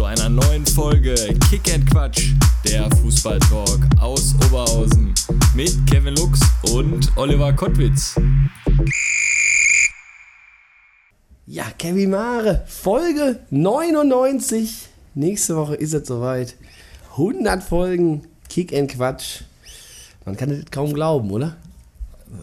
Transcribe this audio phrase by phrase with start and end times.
[0.00, 1.14] Zu einer neuen Folge
[1.50, 2.32] Kick and Quatsch,
[2.64, 5.12] der Fußballtalk aus Oberhausen
[5.54, 6.40] mit Kevin Lux
[6.72, 8.18] und Oliver Kottwitz.
[11.44, 14.88] Ja, Kevin Mare, Folge 99.
[15.14, 16.56] Nächste Woche ist es soweit.
[17.10, 19.42] 100 Folgen Kick and Quatsch.
[20.24, 21.58] Man kann es kaum glauben, oder?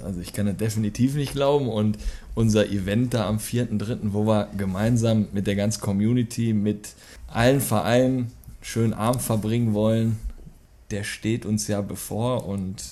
[0.04, 1.98] Also ich kann es definitiv nicht glauben und
[2.36, 6.90] unser Event da am 4.3., wo wir gemeinsam mit der ganzen Community, mit
[7.28, 8.32] allen Vereinen
[8.62, 10.18] schön Abend verbringen wollen,
[10.92, 12.84] der steht uns ja bevor und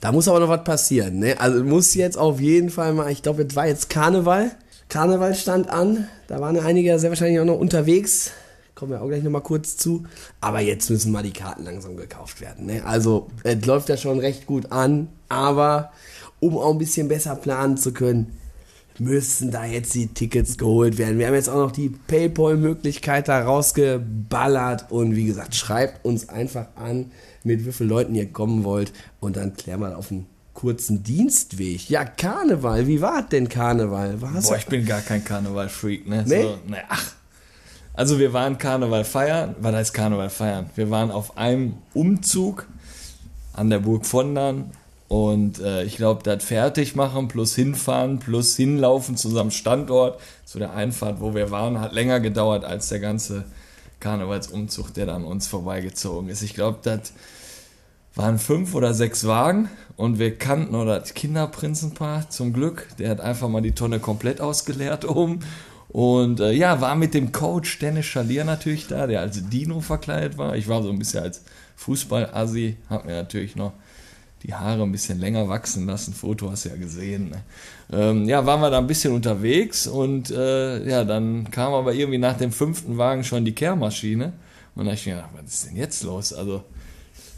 [0.00, 1.40] Da muss aber noch was passieren, ne?
[1.40, 4.52] Also muss jetzt auf jeden Fall mal, ich glaube, es war jetzt Karneval.
[4.88, 6.06] Karneval stand an.
[6.28, 8.30] Da waren einige sehr wahrscheinlich auch noch unterwegs.
[8.74, 10.04] Kommen wir auch gleich nochmal kurz zu.
[10.40, 12.66] Aber jetzt müssen mal die Karten langsam gekauft werden.
[12.66, 12.84] Ne?
[12.84, 15.08] Also, es läuft ja schon recht gut an.
[15.28, 15.92] Aber
[16.40, 18.36] um auch ein bisschen besser planen zu können,
[18.98, 21.18] müssen da jetzt die Tickets geholt werden.
[21.18, 24.90] Wir haben jetzt auch noch die PayPal-Möglichkeit da rausgeballert.
[24.90, 27.10] Und wie gesagt, schreibt uns einfach an,
[27.44, 28.92] mit wie vielen Leuten ihr kommen wollt.
[29.20, 31.90] Und dann klären wir auf einen kurzen Dienstweg.
[31.90, 32.86] Ja, Karneval.
[32.86, 34.20] Wie war denn Karneval?
[34.20, 36.24] War's boah, ich bin gar kein Karneval-Freak, ne?
[36.26, 36.42] Nee?
[36.42, 37.12] So, ne, ach.
[37.92, 40.68] Also wir waren Karneval feiern, was heißt Karneval feiern?
[40.74, 42.66] Wir waren auf einem Umzug
[43.54, 44.70] an der Burg Vondern
[45.08, 50.58] und äh, ich glaube, das fertig machen plus hinfahren plus hinlaufen zu unserem Standort, zu
[50.58, 53.44] der Einfahrt, wo wir waren, hat länger gedauert als der ganze
[54.00, 56.42] Karnevalsumzug, der da an uns vorbeigezogen ist.
[56.42, 57.12] Ich glaube, das
[58.14, 62.88] waren fünf oder sechs Wagen und wir kannten oder das Kinderprinzenpaar zum Glück.
[62.98, 65.40] Der hat einfach mal die Tonne komplett ausgeleert oben.
[65.88, 70.36] Und äh, ja, war mit dem Coach Dennis Schalier natürlich da, der als Dino verkleidet
[70.36, 70.56] war.
[70.56, 71.42] Ich war so ein bisschen als
[71.76, 73.72] Fußball-Assi, hab mir natürlich noch
[74.46, 76.14] die Haare ein bisschen länger wachsen lassen.
[76.14, 77.30] Foto hast du ja gesehen.
[77.30, 77.42] Ne?
[77.92, 82.18] Ähm, ja, waren wir da ein bisschen unterwegs und äh, ja, dann kam aber irgendwie
[82.18, 84.32] nach dem fünften Wagen schon die Kehrmaschine.
[84.76, 86.32] Und da hab ich mir gedacht, was ist denn jetzt los?
[86.32, 86.62] Also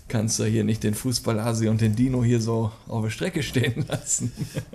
[0.08, 3.84] kannst du hier nicht den Fußball-Asi und den Dino hier so auf der Strecke stehen
[3.88, 4.32] lassen.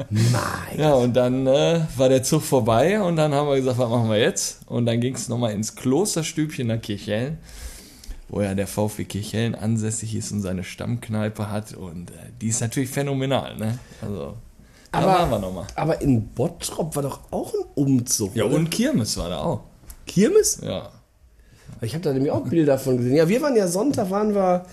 [0.09, 0.79] Nein.
[0.79, 4.09] Ja, und dann äh, war der Zug vorbei und dann haben wir gesagt, was machen
[4.09, 4.61] wir jetzt?
[4.67, 7.37] Und dann ging es nochmal ins Klosterstübchen nach Kirchhellen,
[8.33, 11.75] wo ja der VfB Kirchhellen ansässig ist und seine Stammkneipe hat.
[11.75, 13.77] Und äh, die ist natürlich phänomenal, ne?
[14.01, 14.33] Also,
[14.91, 15.67] da waren wir nochmal.
[15.75, 18.35] aber in Bottrop war doch auch ein Umzug.
[18.35, 18.55] Ja, oder?
[18.55, 19.61] und Kirmes war da auch.
[20.07, 20.59] Kirmes?
[20.63, 20.89] Ja.
[21.81, 23.15] Ich habe da nämlich auch Bilder von gesehen.
[23.15, 24.65] Ja, wir waren ja Sonntag, waren wir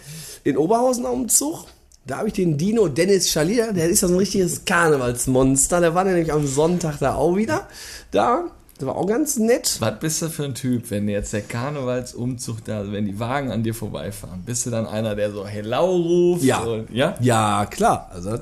[0.43, 1.67] in Oberhausen am Umzug.
[2.07, 5.81] Da habe ich den Dino Dennis Schalier, der ist ja so ein richtiges Karnevalsmonster.
[5.81, 7.69] Der war nämlich am Sonntag da auch wieder.
[8.11, 9.77] Da, der war auch ganz nett.
[9.81, 13.51] Was bist du für ein Typ, wenn jetzt der Karnevalsumzug da, also wenn die Wagen
[13.51, 14.43] an dir vorbeifahren?
[14.45, 16.43] Bist du dann einer, der so Hello ruft?
[16.45, 16.59] Ja.
[16.61, 17.15] Und, ja?
[17.21, 18.11] Ja, klar.
[18.13, 18.41] Also, das,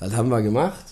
[0.00, 0.84] das haben wir gemacht.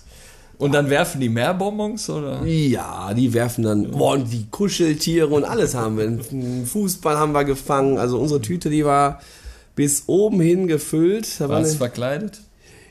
[0.56, 2.44] Und dann werfen die mehr Bonbons, oder?
[2.46, 6.64] Ja, die werfen dann, boah, und die Kuscheltiere und alles haben wir.
[6.66, 7.98] Fußball haben wir gefangen.
[7.98, 9.20] Also unsere Tüte, die war
[9.74, 11.40] bis oben hin gefüllt.
[11.40, 12.40] Da war Warst eine- du verkleidet?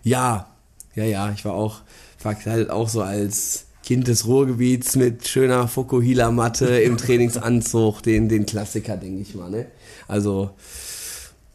[0.03, 0.47] Ja,
[0.95, 1.77] ja, ja, ich war auch
[2.17, 8.95] verkleidet, auch so als Kind des Ruhrgebiets mit schöner Fokuhila-Matte im Trainingsanzug, den, den Klassiker,
[8.95, 9.65] denke ich mal, ne?
[10.07, 10.51] Also,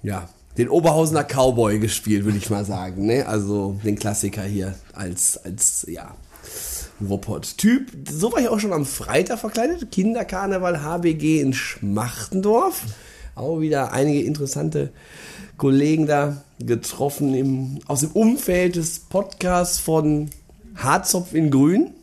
[0.02, 0.28] ja,
[0.58, 3.26] den Oberhausener Cowboy gespielt, würde ich mal sagen, ne?
[3.26, 6.14] Also, den Klassiker hier als, als, ja,
[7.00, 7.92] Ruppert-Typ.
[8.10, 9.90] So war ich auch schon am Freitag verkleidet.
[9.90, 12.82] Kinderkarneval HBG in Schmachtendorf.
[13.36, 14.90] Auch wieder einige interessante
[15.56, 20.28] Kollegen da getroffen im, aus dem Umfeld des Podcasts von
[20.74, 21.94] Harzopf in Grün.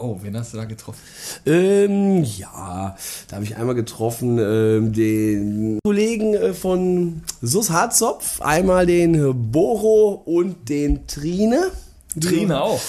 [0.00, 0.98] Oh, wen hast du da getroffen?
[1.44, 2.96] Ähm, ja,
[3.28, 10.22] da habe ich einmal getroffen ähm, den Kollegen äh, von Sus Harzopf, einmal den Boro
[10.24, 11.70] und den Trine.
[12.18, 12.80] Trine auch.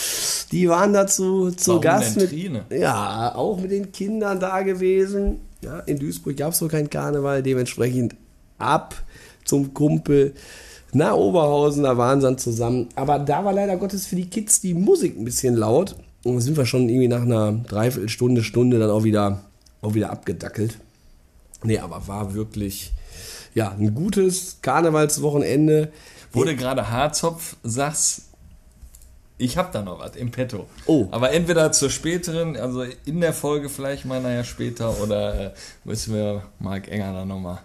[0.54, 2.66] Die waren dazu zu Warum Gast denn mit, Trine?
[2.72, 5.42] ja, auch mit den Kindern da gewesen.
[5.62, 8.16] Ja, in Duisburg gab es so keinen Karneval, dementsprechend
[8.58, 8.96] ab
[9.44, 10.34] zum Kumpel
[10.94, 12.88] nach Oberhausen, da waren sie dann zusammen.
[12.96, 15.96] Aber da war leider Gottes für die Kids die Musik ein bisschen laut.
[16.24, 19.42] Da sind wir schon irgendwie nach einer Dreiviertelstunde, Stunde dann auch wieder,
[19.82, 20.78] auch wieder abgedackelt.
[21.64, 22.92] Nee, aber war wirklich,
[23.54, 25.92] ja, ein gutes Karnevalswochenende.
[26.32, 28.24] Wurde gerade Harzopf, sagst,
[29.38, 30.68] ich hab da noch was im Petto.
[30.86, 31.08] Oh.
[31.12, 35.52] Aber entweder zur späteren, also in der Folge vielleicht mal nachher später, oder äh,
[35.84, 37.60] müssen wir Marc Enger dann nochmal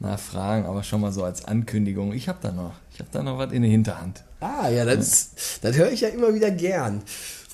[0.00, 2.12] nachfragen, aber schon mal so als Ankündigung.
[2.12, 4.24] Ich habe da noch, ich habe da noch was in der Hinterhand.
[4.40, 5.30] Ah, ja, das,
[5.62, 7.02] das höre ich ja immer wieder gern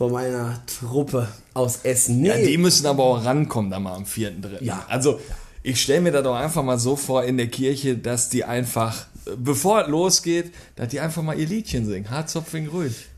[0.03, 2.23] von meiner Truppe aus Essen.
[2.23, 2.29] Nee.
[2.29, 4.61] Ja, die müssen aber auch rankommen da mal am 4.3.
[4.61, 4.85] Ja.
[4.89, 5.21] Also,
[5.63, 9.07] ich stelle mir da doch einfach mal so vor in der Kirche, dass die einfach,
[9.37, 12.11] bevor es losgeht, dass die einfach mal ihr Liedchen singen.
[12.11, 13.11] Harzopfing ruhig.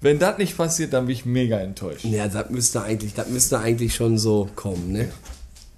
[0.00, 2.06] Wenn das nicht passiert, dann bin ich mega enttäuscht.
[2.06, 5.10] ja, das müsste eigentlich, das müsste eigentlich schon so kommen, ne?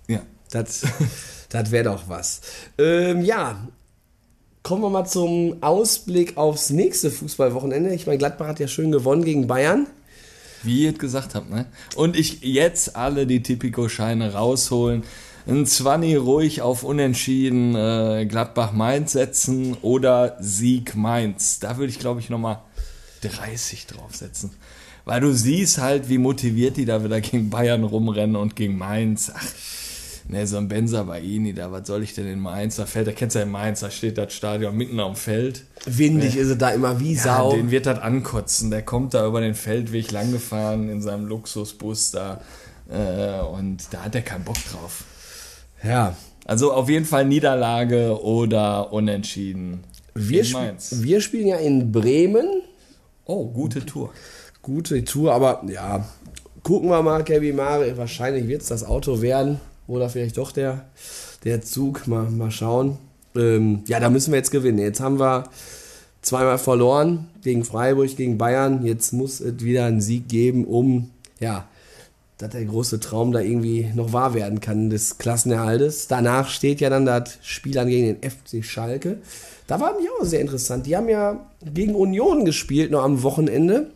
[0.06, 0.20] Ja.
[0.52, 0.82] Das,
[1.48, 2.42] das wäre doch was.
[2.78, 3.66] Ähm, ja,
[4.62, 7.92] kommen wir mal zum Ausblick aufs nächste Fußballwochenende.
[7.92, 9.88] Ich meine, Gladbach hat ja schön gewonnen gegen Bayern.
[10.64, 11.66] Wie ihr es gesagt habt, ne?
[11.96, 15.02] Und ich jetzt alle die Tipico-Scheine rausholen.
[15.46, 21.58] Ein Zwanni ruhig auf Unentschieden äh, Gladbach-Mainz setzen oder Sieg Mainz.
[21.58, 22.60] Da würde ich, glaube ich, nochmal
[23.20, 24.52] 30 draufsetzen.
[25.04, 29.30] Weil du siehst halt, wie motiviert die da wieder gegen Bayern rumrennen und gegen Mainz.
[29.34, 29.44] Ach,
[30.28, 32.76] ne, so ein Benza Baini, da, was soll ich denn in Mainz?
[32.76, 35.64] Da fällt, da kennst du ja in Mainz, da steht das Stadion mitten am Feld.
[35.86, 37.52] Windig ist es da immer wie Ja, Sau.
[37.54, 38.70] den wird das ankotzen.
[38.70, 42.40] Der kommt da über den Feldweg langgefahren in seinem Luxusbus da.
[42.90, 45.04] Äh, und da hat er keinen Bock drauf.
[45.82, 46.16] ja,
[46.46, 49.84] Also auf jeden Fall Niederlage oder Unentschieden.
[50.14, 52.46] wir, gegen sp wir spielen ja in Bremen.
[53.26, 54.10] Oh, gute Tour.
[54.62, 56.06] Gute Tour, aber ja,
[56.62, 57.96] gucken wir mal, Kevin Mare.
[57.96, 60.86] Wahrscheinlich wird es das Auto werden oder vielleicht doch der,
[61.44, 62.06] der Zug.
[62.06, 62.98] Mal, mal schauen.
[63.36, 64.78] Ähm, ja, da müssen wir jetzt gewinnen.
[64.78, 65.44] Jetzt haben wir
[66.22, 68.84] zweimal verloren gegen Freiburg, gegen Bayern.
[68.84, 71.10] Jetzt muss es wieder einen Sieg geben, um,
[71.40, 71.66] ja,
[72.38, 76.08] dass der große Traum da irgendwie noch wahr werden kann des Klassenerhaltes.
[76.08, 79.18] Danach steht ja dann das Spiel an gegen den FC Schalke.
[79.66, 80.86] Da war mich auch sehr interessant.
[80.86, 83.90] Die haben ja gegen Union gespielt, noch am Wochenende.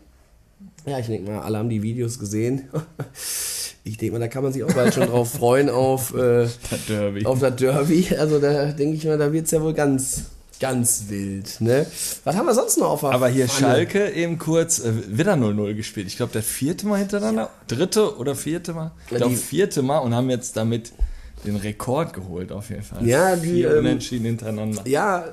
[0.87, 2.69] Ja, ich denke mal, alle haben die Videos gesehen.
[3.89, 6.87] Ich denke mal, da kann man sich auch bald schon drauf freuen auf, äh, Das
[6.89, 7.25] Derby.
[7.27, 8.09] auf das Derby.
[8.19, 10.23] Also da denke ich mal, da wird es ja wohl ganz,
[10.61, 11.61] ganz wild.
[11.61, 11.87] Ne?
[12.25, 13.75] Was haben wir sonst noch auf der Aber hier Pfanne?
[13.75, 16.07] Schalke eben kurz äh, wieder 0-0 gespielt.
[16.09, 17.51] Ich glaube, das vierte Mal hintereinander.
[17.69, 18.91] Dritte oder vierte Mal?
[19.11, 20.93] Ich glaube, vierte Mal und haben jetzt damit
[21.45, 23.07] den Rekord geholt, auf jeden Fall.
[23.07, 24.83] Ja, die, Vier ähm, Unentschieden hintereinander.
[24.87, 25.27] Ja,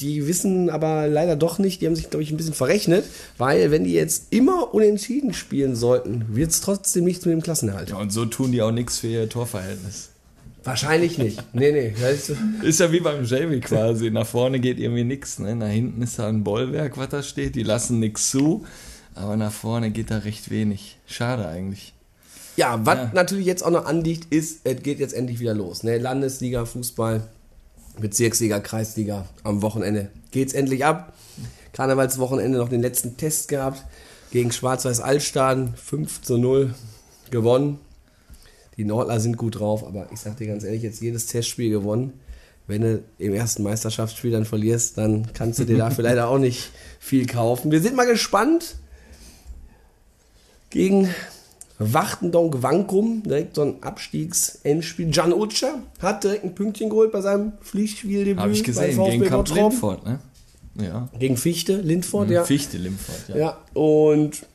[0.00, 3.04] die wissen aber leider doch nicht, die haben sich, glaube ich, ein bisschen verrechnet,
[3.38, 7.90] weil wenn die jetzt immer unentschieden spielen sollten, wird es trotzdem nichts mit dem Klassenerhalt.
[7.90, 10.10] Ja, und so tun die auch nichts für ihr Torverhältnis.
[10.64, 11.42] Wahrscheinlich nicht.
[11.52, 11.94] Nee, nee.
[12.00, 14.10] Weißt du, Ist ja wie beim Jamie quasi.
[14.10, 15.40] Nach vorne geht irgendwie nichts.
[15.40, 15.56] Ne?
[15.56, 17.56] Nach hinten ist da ein Bollwerk, was da steht.
[17.56, 18.64] Die lassen nichts zu.
[19.14, 20.98] Aber nach vorne geht da recht wenig.
[21.06, 21.94] Schade eigentlich.
[22.56, 23.10] Ja, was Ja.
[23.14, 25.82] natürlich jetzt auch noch anliegt, ist, es geht jetzt endlich wieder los.
[25.82, 25.98] Ne?
[25.98, 27.22] Landesliga, Fußball,
[27.98, 29.26] Bezirksliga, Kreisliga.
[29.42, 31.12] Am Wochenende geht's endlich ab.
[31.72, 33.84] Karnevalswochenende noch den letzten Test gehabt.
[34.30, 36.74] Gegen Schwarz-Weiß Altstaden 5 zu 0
[37.30, 37.78] gewonnen.
[38.78, 42.14] Die Nordler sind gut drauf, aber ich sag dir ganz ehrlich, jetzt jedes Testspiel gewonnen.
[42.66, 46.70] Wenn du im ersten Meisterschaftsspiel dann verlierst, dann kannst du dir dafür leider auch nicht
[47.00, 47.70] viel kaufen.
[47.70, 48.76] Wir sind mal gespannt.
[50.70, 51.10] Gegen
[51.78, 55.10] Wachtendonk Wankum, direkt so ein Abstiegs-Endspiel.
[55.10, 58.40] Can Utscher hat direkt ein Pünktchen geholt bei seinem Pflichtspieldebüt.
[58.40, 59.02] Habe ich gesehen.
[59.04, 59.48] Gegen Kamp.
[59.54, 60.18] Lindfort, ne?
[60.74, 61.08] Ja.
[61.18, 62.44] Gegen Fichte, Lindfort, ja.
[62.44, 63.36] Fichte Limfort, ja.
[63.36, 64.46] Ja, und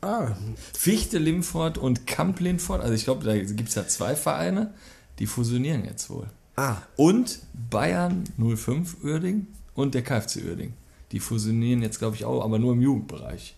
[0.00, 0.28] ah,
[0.72, 2.80] Fichte Limfort und Kamp Lindfort.
[2.80, 4.72] Also ich glaube, da gibt es ja zwei Vereine.
[5.18, 6.26] Die fusionieren jetzt wohl.
[6.56, 7.40] ah, Und
[7.70, 10.72] Bayern 05 Uerding und der KfC Uerding.
[11.12, 13.54] Die fusionieren jetzt, glaube ich, auch, aber nur im Jugendbereich.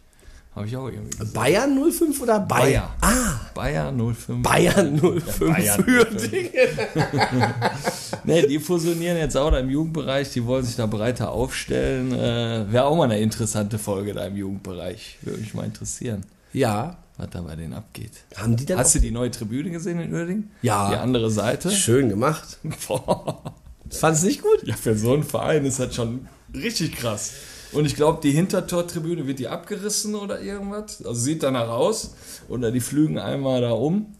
[0.59, 1.33] Habe ich auch irgendwie gesehen.
[1.33, 2.91] Bayern 05 oder Bayer?
[3.01, 3.15] Bayer.
[3.15, 4.43] Ah, Bayer 05.
[4.43, 6.51] Bayern 05 Bayern Uerdingen.
[8.25, 12.13] Nee, die fusionieren jetzt auch da im Jugendbereich, die wollen sich da breiter aufstellen.
[12.13, 15.19] Äh, Wäre auch mal eine interessante Folge da im Jugendbereich.
[15.23, 18.13] Würde mich mal interessieren, Ja, was da bei denen abgeht.
[18.37, 20.51] haben die dann Hast du die neue Tribüne gesehen in Uerding?
[20.63, 20.91] Ja.
[20.91, 21.71] Die andere Seite?
[21.71, 22.59] schön gemacht.
[22.89, 23.55] Boah.
[23.91, 24.63] Fandest du nicht gut?
[24.65, 27.33] Ja, für so einen Verein ist das schon richtig krass.
[27.73, 31.05] Und ich glaube, die Hintertortribüne wird die abgerissen oder irgendwas.
[31.05, 32.15] Also sieht danach aus.
[32.49, 34.15] Oder die flügen einmal da um.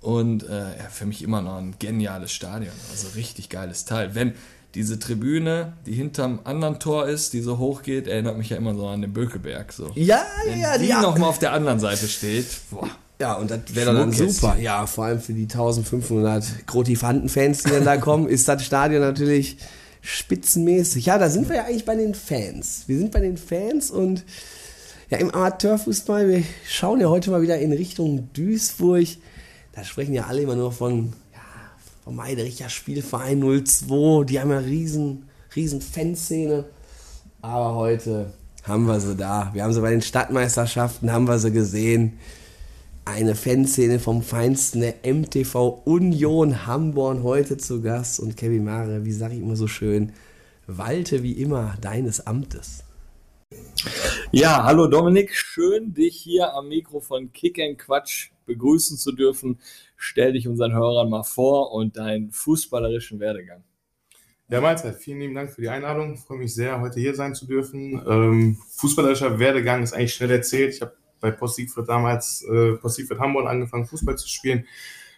[0.00, 2.72] Und äh, ja, für mich immer noch ein geniales Stadion.
[2.90, 4.14] Also richtig geiles Teil.
[4.14, 4.34] Wenn
[4.74, 8.74] diese Tribüne, die hinterm anderen Tor ist, die so hoch geht, erinnert mich ja immer
[8.74, 9.72] so an den Bökelberg.
[9.72, 9.90] So.
[9.94, 11.00] Ja, Wenn ja, die ja.
[11.00, 12.46] nochmal auf der anderen Seite steht.
[12.70, 12.88] Boah.
[13.20, 14.56] Ja, und das wäre dann super.
[14.58, 19.58] Ja, vor allem für die 1500 Grotifanten-Fans, die dann da kommen, ist das Stadion natürlich
[20.04, 21.06] spitzenmäßig.
[21.06, 22.84] Ja, da sind wir ja eigentlich bei den Fans.
[22.86, 24.24] Wir sind bei den Fans und
[25.10, 29.06] ja, im Amateurfußball, wir schauen ja heute mal wieder in Richtung Duisburg.
[29.72, 31.40] Da sprechen ja alle immer nur von, ja,
[32.04, 34.24] vom Meidericher Spielverein 02.
[34.24, 36.66] Die haben ja riesen, riesen Fanszene.
[37.40, 38.32] Aber heute
[38.62, 39.50] haben wir sie da.
[39.54, 42.18] Wir haben sie bei den Stadtmeisterschaften, haben wir sie gesehen.
[43.04, 48.18] Eine Fanszene vom Feinsten der MTV Union Hamborn heute zu Gast.
[48.18, 50.12] Und Kevin Mare, wie sage ich immer so schön,
[50.66, 52.84] walte wie immer deines Amtes.
[54.32, 59.60] Ja, hallo Dominik, schön dich hier am Mikro von Kick Quatsch begrüßen zu dürfen.
[59.96, 63.62] Stell dich unseren Hörern mal vor und deinen fußballerischen Werdegang.
[64.48, 64.96] Ja, Mahlzeit.
[64.96, 66.14] Vielen lieben Dank für die Einladung.
[66.14, 68.02] Ich freue mich sehr, heute hier sein zu dürfen.
[68.06, 70.74] Ähm, fußballerischer Werdegang ist eigentlich schnell erzählt.
[70.74, 70.94] Ich habe
[71.24, 74.66] bei Post Siegfried damals, äh, Post Siegfried Hamburg angefangen, Fußball zu spielen.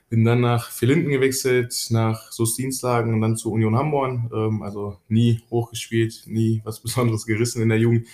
[0.09, 4.21] Bin dann nach Vierlinden gewechselt, nach Soest Dienstlagen und dann zu Union Hamburg.
[4.33, 8.07] Ähm, also nie hochgespielt, nie was Besonderes gerissen in der Jugend.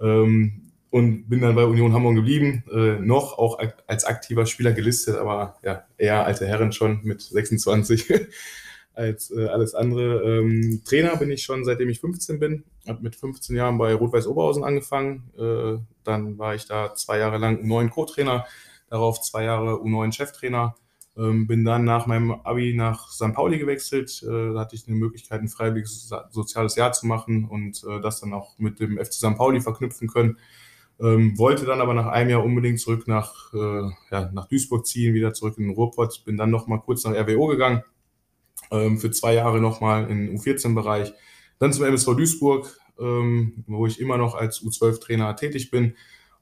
[0.00, 5.16] Ähm, und bin dann bei Union Hamburg geblieben, äh, noch auch als aktiver Spieler gelistet,
[5.16, 8.08] aber ja, eher alte Herren schon mit 26
[8.96, 10.22] als äh, alles andere.
[10.22, 14.26] Ähm, Trainer bin ich schon seitdem ich 15 bin, habe mit 15 Jahren bei Rot-Weiß
[14.26, 18.46] Oberhausen angefangen, äh, dann war ich da zwei Jahre lang U9 Co-Trainer,
[18.88, 20.74] darauf zwei Jahre U9 Cheftrainer.
[21.18, 23.32] Ähm, bin dann nach meinem Abi nach St.
[23.32, 24.22] Pauli gewechselt.
[24.22, 28.20] Äh, da hatte ich eine Möglichkeit, ein freiwilliges soziales Jahr zu machen und äh, das
[28.20, 29.36] dann auch mit dem FC St.
[29.36, 30.38] Pauli verknüpfen können.
[31.00, 35.14] Ähm, wollte dann aber nach einem Jahr unbedingt zurück nach, äh, ja, nach Duisburg ziehen,
[35.14, 36.22] wieder zurück in den Ruhrpott.
[36.24, 37.82] Bin dann noch mal kurz nach RWO gegangen,
[38.70, 41.12] ähm, für zwei Jahre noch mal im U14-Bereich.
[41.58, 45.94] Dann zum MSV Duisburg, ähm, wo ich immer noch als U12-Trainer tätig bin.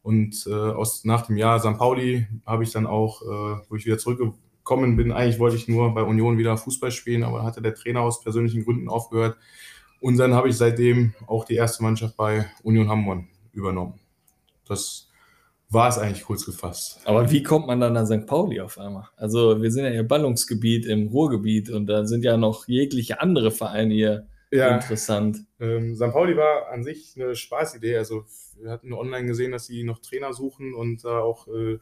[0.03, 1.79] Und äh, aus, nach dem Jahr St.
[1.79, 5.95] Pauli habe ich dann auch, äh, wo ich wieder zurückgekommen bin, eigentlich wollte ich nur
[5.95, 9.39] bei Union wieder Fußball spielen, aber hatte der Trainer aus persönlichen Gründen aufgehört.
[10.01, 13.99] Und dann habe ich seitdem auch die erste Mannschaft bei Union Hamburg übernommen.
[14.67, 15.09] Das
[15.75, 17.01] war es eigentlich kurz gefasst.
[17.05, 18.27] Aber wie kommt man dann nach St.
[18.27, 19.09] Pauli auf einmal?
[19.17, 23.51] Also wir sind ja hier Ballungsgebiet im Ruhrgebiet und da sind ja noch jegliche andere
[23.51, 24.77] Vereine hier ja.
[24.77, 25.39] Interessant.
[25.59, 26.13] Ähm, St.
[26.13, 27.97] Pauli war an sich eine Spaßidee.
[27.97, 28.25] Also
[28.61, 31.79] wir hatten online gesehen, dass sie noch Trainer suchen und da auch äh,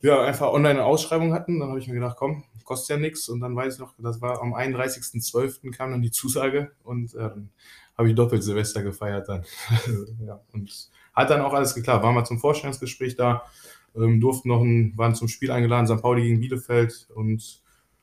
[0.00, 1.60] ja, einfach online eine Ausschreibung hatten.
[1.60, 3.28] Dann habe ich mir gedacht, komm, kostet ja nichts.
[3.28, 5.70] Und dann weiß ich noch, das war am 31.12.
[5.76, 7.50] kam dann die Zusage und äh, dann
[7.98, 9.44] habe ich doppelt Silvester gefeiert dann.
[10.26, 12.04] ja, und hat dann auch alles geklappt.
[12.04, 13.42] Waren wir zum Vorstellungsgespräch da,
[13.96, 16.02] ähm, durften noch ein, waren zum Spiel eingeladen, St.
[16.02, 17.60] Pauli gegen Bielefeld und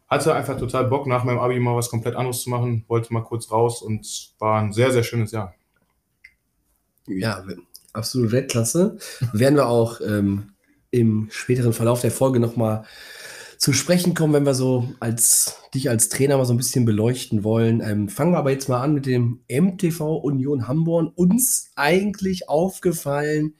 [0.07, 3.21] hatte einfach total Bock, nach meinem Abi mal was komplett anderes zu machen, wollte mal
[3.21, 5.55] kurz raus und war ein sehr, sehr schönes Jahr.
[7.07, 7.43] Ja,
[7.93, 8.97] absolut Weltklasse.
[9.33, 10.53] Werden wir auch ähm,
[10.91, 12.85] im späteren Verlauf der Folge nochmal
[13.63, 17.45] zu sprechen kommen, wenn wir so als dich als Trainer mal so ein bisschen beleuchten
[17.45, 17.79] wollen.
[17.79, 21.13] Ähm, fangen wir aber jetzt mal an mit dem MTV Union Hamburg.
[21.15, 23.53] Uns eigentlich aufgefallen,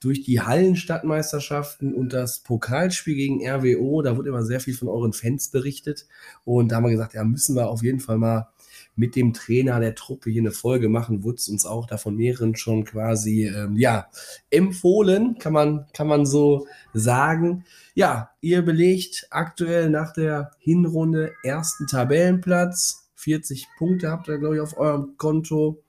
[0.00, 4.02] durch die Hallenstadtmeisterschaften und das Pokalspiel gegen RWO.
[4.02, 6.06] Da wurde immer sehr viel von euren Fans berichtet.
[6.44, 8.50] Und da haben wir gesagt, ja, müssen wir auf jeden Fall mal
[8.98, 11.22] mit dem Trainer der Truppe hier eine Folge machen.
[11.22, 14.08] Wurde uns auch da von mehreren schon quasi, ähm, ja,
[14.50, 17.64] empfohlen, kann man, kann man so sagen.
[17.94, 23.08] Ja, ihr belegt aktuell nach der Hinrunde ersten Tabellenplatz.
[23.14, 25.82] 40 Punkte habt ihr, glaube ich, auf eurem Konto.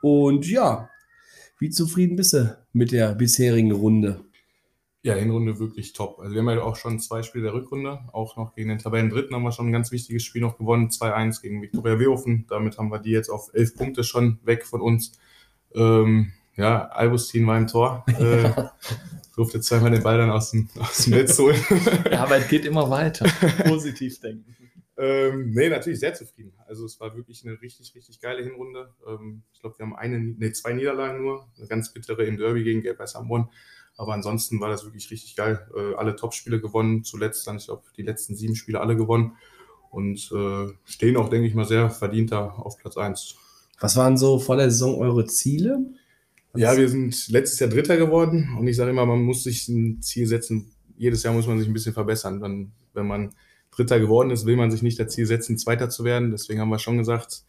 [0.00, 0.88] Und ja,
[1.58, 4.20] wie zufrieden bist du mit der bisherigen Runde?
[5.04, 6.20] Ja, Hinrunde wirklich top.
[6.20, 9.34] Also wir haben ja auch schon zwei Spiele der Rückrunde, auch noch gegen den Tabellendritten
[9.34, 12.46] haben wir schon ein ganz wichtiges Spiel noch gewonnen, 2-1 gegen Viktoria Wehofen.
[12.48, 15.18] Damit haben wir die jetzt auf elf Punkte schon weg von uns.
[15.74, 18.04] Ähm, ja, Albustin war im Tor.
[18.18, 18.52] Äh,
[19.34, 21.58] durfte zweimal den Ball dann aus dem, aus dem Netz holen.
[22.10, 23.24] Die Arbeit geht immer weiter.
[23.64, 24.54] Positiv denken.
[24.98, 26.52] Ähm, nee, natürlich sehr zufrieden.
[26.66, 28.94] Also es war wirklich eine richtig, richtig geile Hinrunde.
[29.08, 31.48] Ähm, ich glaube, wir haben eine, nee, zwei Niederlagen nur.
[31.56, 33.48] Eine ganz bittere im Derby gegen Gelb-Weiß Hamburg.
[34.02, 35.64] Aber ansonsten war das wirklich richtig geil.
[35.76, 37.04] Äh, alle Top-Spiele gewonnen.
[37.04, 39.36] Zuletzt dann, ich glaube, die letzten sieben Spiele alle gewonnen.
[39.90, 43.36] Und äh, stehen auch, denke ich mal, sehr verdient da auf Platz 1.
[43.78, 45.78] Was waren so vor der Saison eure Ziele?
[46.56, 48.56] Ja, wir sind letztes Jahr Dritter geworden.
[48.58, 50.72] Und ich sage immer, man muss sich ein Ziel setzen.
[50.96, 52.40] Jedes Jahr muss man sich ein bisschen verbessern.
[52.40, 53.32] Dann, wenn man
[53.70, 56.32] Dritter geworden ist, will man sich nicht das Ziel setzen, Zweiter zu werden.
[56.32, 57.44] Deswegen haben wir schon gesagt,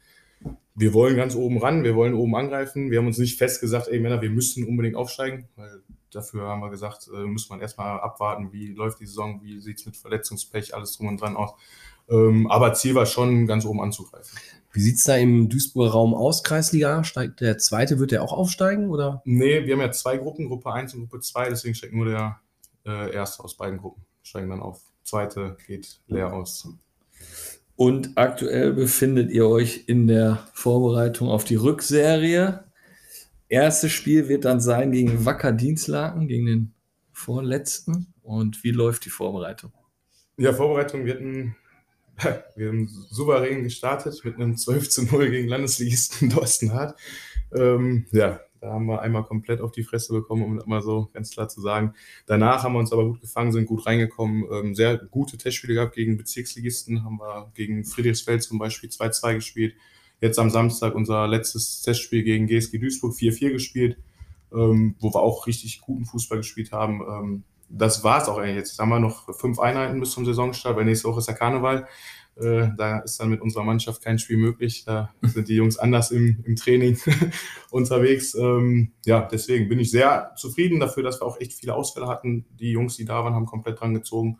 [0.75, 2.91] wir wollen ganz oben ran, wir wollen oben angreifen.
[2.91, 5.81] Wir haben uns nicht fest gesagt, ey Männer, wir müssen unbedingt aufsteigen, weil
[6.15, 9.79] dafür haben wir gesagt, äh, muss man erstmal abwarten, wie läuft die Saison, wie sieht
[9.79, 11.51] es mit Verletzungspech, alles drum und dran aus.
[12.09, 14.37] Ähm, aber Ziel war schon, ganz oben anzugreifen.
[14.71, 17.03] Wie sieht es da im Duisburger Raum aus, Kreisliga?
[17.03, 18.89] Steigt der zweite, wird der auch aufsteigen?
[18.89, 19.21] Oder?
[19.23, 22.39] Nee, wir haben ja zwei Gruppen, Gruppe 1 und Gruppe 2, deswegen steigt nur der
[22.85, 26.67] äh, erste aus beiden Gruppen, steigen dann auf zweite geht leer aus.
[27.75, 32.63] Und aktuell befindet ihr euch in der Vorbereitung auf die Rückserie.
[33.49, 36.73] Erstes Spiel wird dann sein gegen Wacker Dienstlaken, gegen den
[37.11, 38.13] vorletzten.
[38.23, 39.71] Und wie läuft die Vorbereitung?
[40.37, 41.55] Ja, Vorbereitung, wir hatten,
[42.55, 46.97] wir haben souverän gestartet mit einem 12 zu 0 gegen Landesligisten Dorstenhardt.
[47.55, 51.09] Ähm, ja, Da haben wir einmal komplett auf die Fresse bekommen, um das mal so
[51.13, 51.93] ganz klar zu sagen.
[52.25, 55.95] Danach haben wir uns aber gut gefangen, sind gut reingekommen, ähm, sehr gute Testspiele gehabt
[55.95, 59.75] gegen Bezirksligisten, haben wir gegen Friedrichsfeld zum Beispiel 2-2 gespielt.
[60.23, 63.97] Jetzt am Samstag unser letztes Testspiel gegen GSG Duisburg 4-4 gespielt,
[64.53, 67.01] ähm, wo wir auch richtig guten Fußball gespielt haben.
[67.01, 68.55] Ähm, das war es auch eigentlich.
[68.55, 71.89] Jetzt haben wir noch fünf Einheiten bis zum Saisonstart, weil nächste Woche ist der Karneval.
[72.37, 74.85] Äh, da ist dann mit unserer Mannschaft kein Spiel möglich.
[74.85, 76.97] Da sind die Jungs anders im, im Training
[77.69, 78.33] unterwegs.
[78.33, 82.45] Ähm, ja, deswegen bin ich sehr zufrieden dafür, dass wir auch echt viele Ausfälle hatten.
[82.57, 84.39] Die Jungs, die da waren, haben komplett dran gezogen.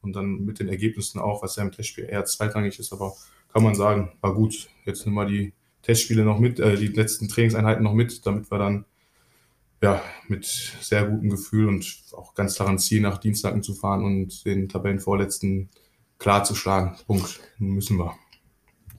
[0.00, 3.14] Und dann mit den Ergebnissen auch, was ja im Testspiel eher zweitrangig ist, aber
[3.52, 4.68] kann man sagen, war gut.
[4.84, 5.52] Jetzt nehmen wir die
[5.82, 8.84] Testspiele noch mit, äh, die letzten Trainingseinheiten noch mit, damit wir dann
[9.82, 14.44] ja, mit sehr gutem Gefühl und auch ganz daran Ziel nach Dienstagen zu fahren und
[14.44, 15.70] den Tabellenvorletzten
[16.18, 16.96] klar zu schlagen.
[17.06, 17.40] Punkt.
[17.58, 18.14] Müssen wir.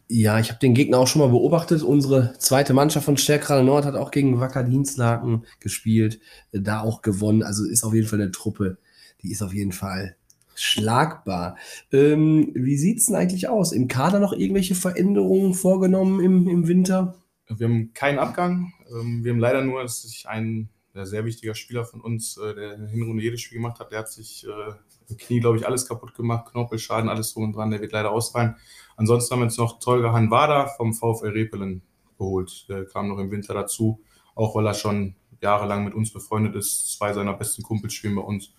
[0.07, 1.83] Ja, ich habe den Gegner auch schon mal beobachtet.
[1.83, 6.19] Unsere zweite Mannschaft von Stärkrade Nord hat auch gegen Wacker Dienstlaken gespielt,
[6.51, 7.43] da auch gewonnen.
[7.43, 8.77] Also ist auf jeden Fall eine Truppe,
[9.21, 10.17] die ist auf jeden Fall
[10.61, 11.57] schlagbar.
[11.91, 13.71] Ähm, wie sieht's denn eigentlich aus?
[13.71, 17.15] Im Kader noch irgendwelche Veränderungen vorgenommen im, im Winter?
[17.47, 18.73] Wir haben keinen Abgang.
[18.89, 22.73] Ähm, wir haben leider nur, dass sich ein sehr wichtiger Spieler von uns, äh, der
[22.73, 24.73] in der Hinrunde jedes Spiel gemacht hat, der hat sich äh,
[25.09, 28.11] im Knie, glaube ich, alles kaputt gemacht, Knorpelschaden, alles drum und dran, der wird leider
[28.11, 28.55] ausfallen.
[28.97, 31.81] Ansonsten haben wir jetzt noch Tolga Hanwada vom VfL Repelen
[32.17, 32.65] geholt.
[32.69, 34.01] Der kam noch im Winter dazu,
[34.35, 36.91] auch weil er schon jahrelang mit uns befreundet ist.
[36.91, 38.53] Zwei seiner besten Kumpels spielen bei uns.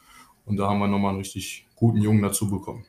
[0.45, 2.85] Und da haben wir nochmal einen richtig guten Jungen dazu bekommen.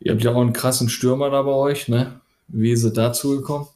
[0.00, 2.20] Ihr habt ja auch einen krassen Stürmer da bei euch, ne?
[2.46, 3.66] Wie ist es dazu gekommen?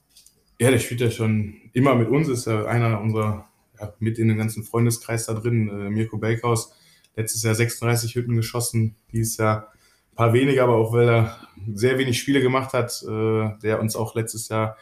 [0.59, 3.49] Ja, der spielt ja schon immer mit uns, ist ja einer unserer,
[3.81, 6.73] ja, mit in dem ganzen Freundeskreis da drin, äh, Mirko Bakehaus
[7.17, 9.73] letztes Jahr 36 Hütten geschossen, dieses Jahr
[10.13, 13.97] ein paar weniger, aber auch weil er sehr wenig Spiele gemacht hat, äh, der uns
[13.97, 14.77] auch letztes Jahr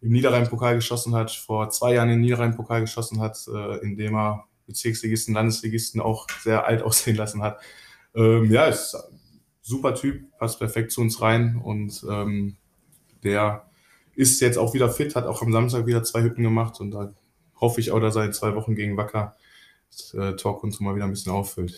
[0.00, 5.34] im Niederrhein-Pokal geschossen hat, vor zwei Jahren im Niederrhein-Pokal geschossen hat, äh, indem er Bezirksligisten,
[5.34, 7.60] Landesligisten auch sehr alt aussehen lassen hat.
[8.14, 9.20] Ähm, ja, ist ein
[9.62, 12.56] super Typ, passt perfekt zu uns rein und ähm,
[13.22, 13.66] der
[14.14, 17.12] ist jetzt auch wieder fit, hat auch am Samstag wieder zwei Hütten gemacht und da
[17.60, 19.36] hoffe ich auch, dass er in zwei Wochen gegen Wacker
[20.12, 21.74] äh, Talk uns mal wieder ein bisschen auffüllt.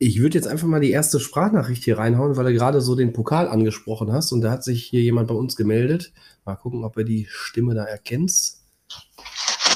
[0.00, 3.12] Ich würde jetzt einfach mal die erste Sprachnachricht hier reinhauen, weil du gerade so den
[3.12, 6.12] Pokal angesprochen hast und da hat sich hier jemand bei uns gemeldet.
[6.44, 8.57] Mal gucken, ob er die Stimme da erkennt.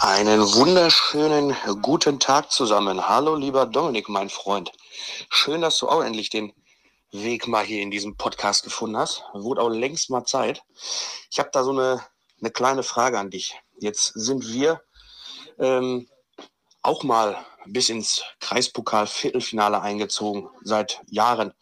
[0.02, 3.08] Einen wunderschönen guten Tag zusammen.
[3.08, 4.72] Hallo, lieber Dominik, mein Freund.
[5.30, 6.52] Schön, dass du auch endlich den
[7.12, 9.22] Weg mal hier in diesem Podcast gefunden hast.
[9.32, 10.64] Wurde auch längst mal Zeit.
[11.30, 12.04] Ich habe da so eine,
[12.40, 13.54] eine kleine Frage an dich.
[13.78, 14.82] Jetzt sind wir
[15.60, 16.08] ähm,
[16.82, 17.36] auch mal
[17.66, 21.54] bis ins Kreispokal-Viertelfinale eingezogen seit Jahren.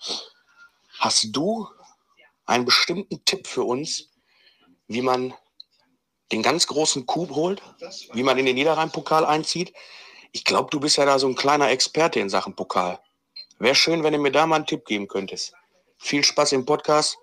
[0.99, 1.69] Hast du
[2.47, 4.09] einen bestimmten Tipp für uns,
[4.89, 5.35] wie man
[6.33, 7.63] den ganz großen Coup holt,
[8.13, 9.73] wie man in den Niederrhein-Pokal einzieht?
[10.33, 12.99] Ich glaube, du bist ja da so ein kleiner Experte in Sachen Pokal.
[13.59, 15.55] Wäre schön, wenn du mir da mal einen Tipp geben könntest.
[15.99, 17.19] Viel Spaß im Podcast.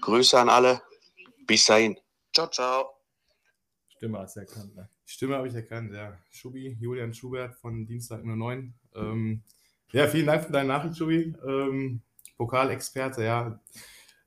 [0.00, 0.80] Grüße an alle.
[1.46, 1.98] Bis dahin.
[2.32, 2.90] Ciao, ciao.
[3.88, 4.88] Stimme hast du erkannt, ne?
[5.04, 6.18] Stimme habe ich erkannt, ja.
[6.30, 8.74] Schubi, Julian Schubert von Dienstag 09.
[8.94, 9.42] Ähm,
[9.92, 11.34] ja, vielen Dank für deine Nachricht, Schubi.
[11.46, 12.02] Ähm,
[12.36, 13.60] Pokalexperte, ja.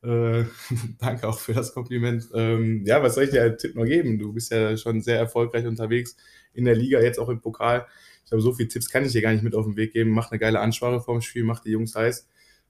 [0.03, 0.45] Äh,
[0.99, 2.29] danke auch für das Kompliment.
[2.33, 4.17] Ähm, ja, was soll ich dir als Tipp noch geben?
[4.17, 6.15] Du bist ja schon sehr erfolgreich unterwegs
[6.53, 7.85] in der Liga, jetzt auch im Pokal.
[8.23, 10.11] Ich glaube, so viele Tipps kann ich dir gar nicht mit auf den Weg geben.
[10.11, 12.27] Mach eine geile Ansprache vorm Spiel, mach die Jungs heiß.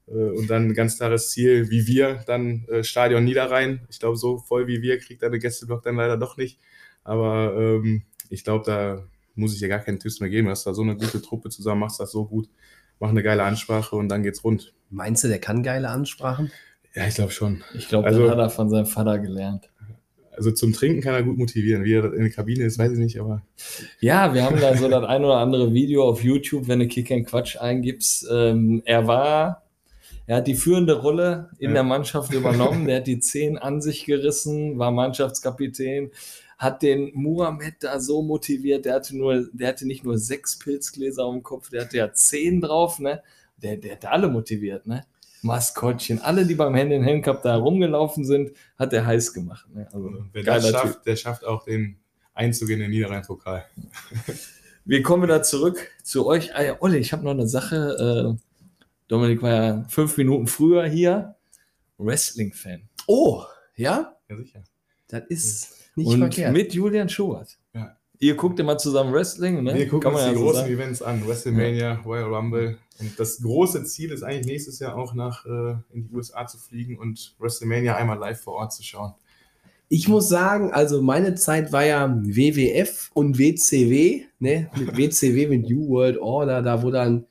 [0.08, 3.86] Äh, und dann ein ganz klares Ziel, wie wir, dann äh, Stadion Niederrhein.
[3.90, 6.58] Ich glaube, so voll wie wir kriegt deine Gästeblock dann leider doch nicht.
[7.04, 10.46] Aber ähm, ich glaube, da muss ich dir gar keinen Tipps mehr geben.
[10.46, 12.48] Du hast da so eine gute Truppe zusammen, machst das so gut,
[12.98, 14.74] mach eine geile Ansprache und dann geht's rund.
[14.90, 16.50] Meinst du, der kann geile Ansprachen?
[16.94, 17.62] Ja, ich glaube schon.
[17.74, 19.68] Ich glaube, Also- das hat er von seinem Vater gelernt.
[20.32, 21.84] Also zum Trinken kann er gut motivieren.
[21.84, 23.42] Wie er in der Kabine ist, weiß ich nicht, aber
[24.00, 27.10] Ja, wir haben da so das ein oder andere Video auf YouTube, wenn du Kick
[27.12, 28.26] and Quatsch eingibst.
[28.32, 29.64] Ähm, er war,
[30.26, 31.74] er hat die führende Rolle in Ja.
[31.74, 32.86] der Mannschaft übernommen.
[32.86, 36.10] Der hat die Zehn an sich gerissen, war Mannschaftskapitän,
[36.56, 38.84] hat den Muhammad da so motiviert.
[38.86, 42.12] Der hatte nur, der hatte nicht nur sechs Pilzgläser auf dem Kopf, der hatte ja
[42.14, 43.22] zehn drauf, ne?
[43.62, 45.02] Der, der hat alle motiviert, ne?
[45.42, 49.66] Maskottchen, alle, die beim Hand in Hand Cup da rumgelaufen sind, hat er heiß gemacht.
[49.72, 49.88] Ne?
[49.92, 51.02] Also, wer das schafft, Typ.
[51.04, 51.96] der schafft auch den
[52.34, 53.64] Einzug in den Niederrhein-Pokal.
[54.84, 56.54] Wir kommen wieder zurück zu euch.
[56.54, 58.36] Ah ja, Olli, ich habe noch eine Sache.
[58.36, 61.36] Äh, Dominik war ja fünf Minuten früher hier.
[61.98, 62.88] Wrestling-Fan.
[63.06, 63.44] Oh,
[63.76, 64.16] ja?
[64.28, 64.62] Ja, sicher.
[65.08, 66.52] Das ist nicht Und verkehrt.
[66.52, 67.58] mit Julian Schubert.
[68.22, 69.74] Ihr guckt immer zusammen Wrestling, ne?
[69.74, 70.72] Wir gucken uns die ja so großen sagen.
[70.74, 71.26] Events an.
[71.26, 72.76] WrestleMania, Royal Rumble.
[72.98, 76.58] Und das große Ziel ist eigentlich nächstes Jahr auch nach äh, in die USA zu
[76.58, 79.14] fliegen und WrestleMania einmal live vor Ort zu schauen.
[79.88, 84.70] Ich muss sagen, also meine Zeit war ja WWF und WCW, ne?
[84.76, 87.24] Mit WCW, mit New World Order, da wo dann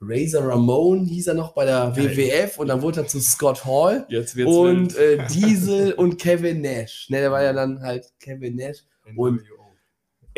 [0.00, 4.06] Razor Ramon hieß er noch bei der WWF und dann wurde er zu Scott Hall
[4.08, 7.08] Jetzt wird's und äh, Diesel und Kevin Nash.
[7.10, 8.84] Ne, der war ja dann halt Kevin Nash
[9.16, 9.42] und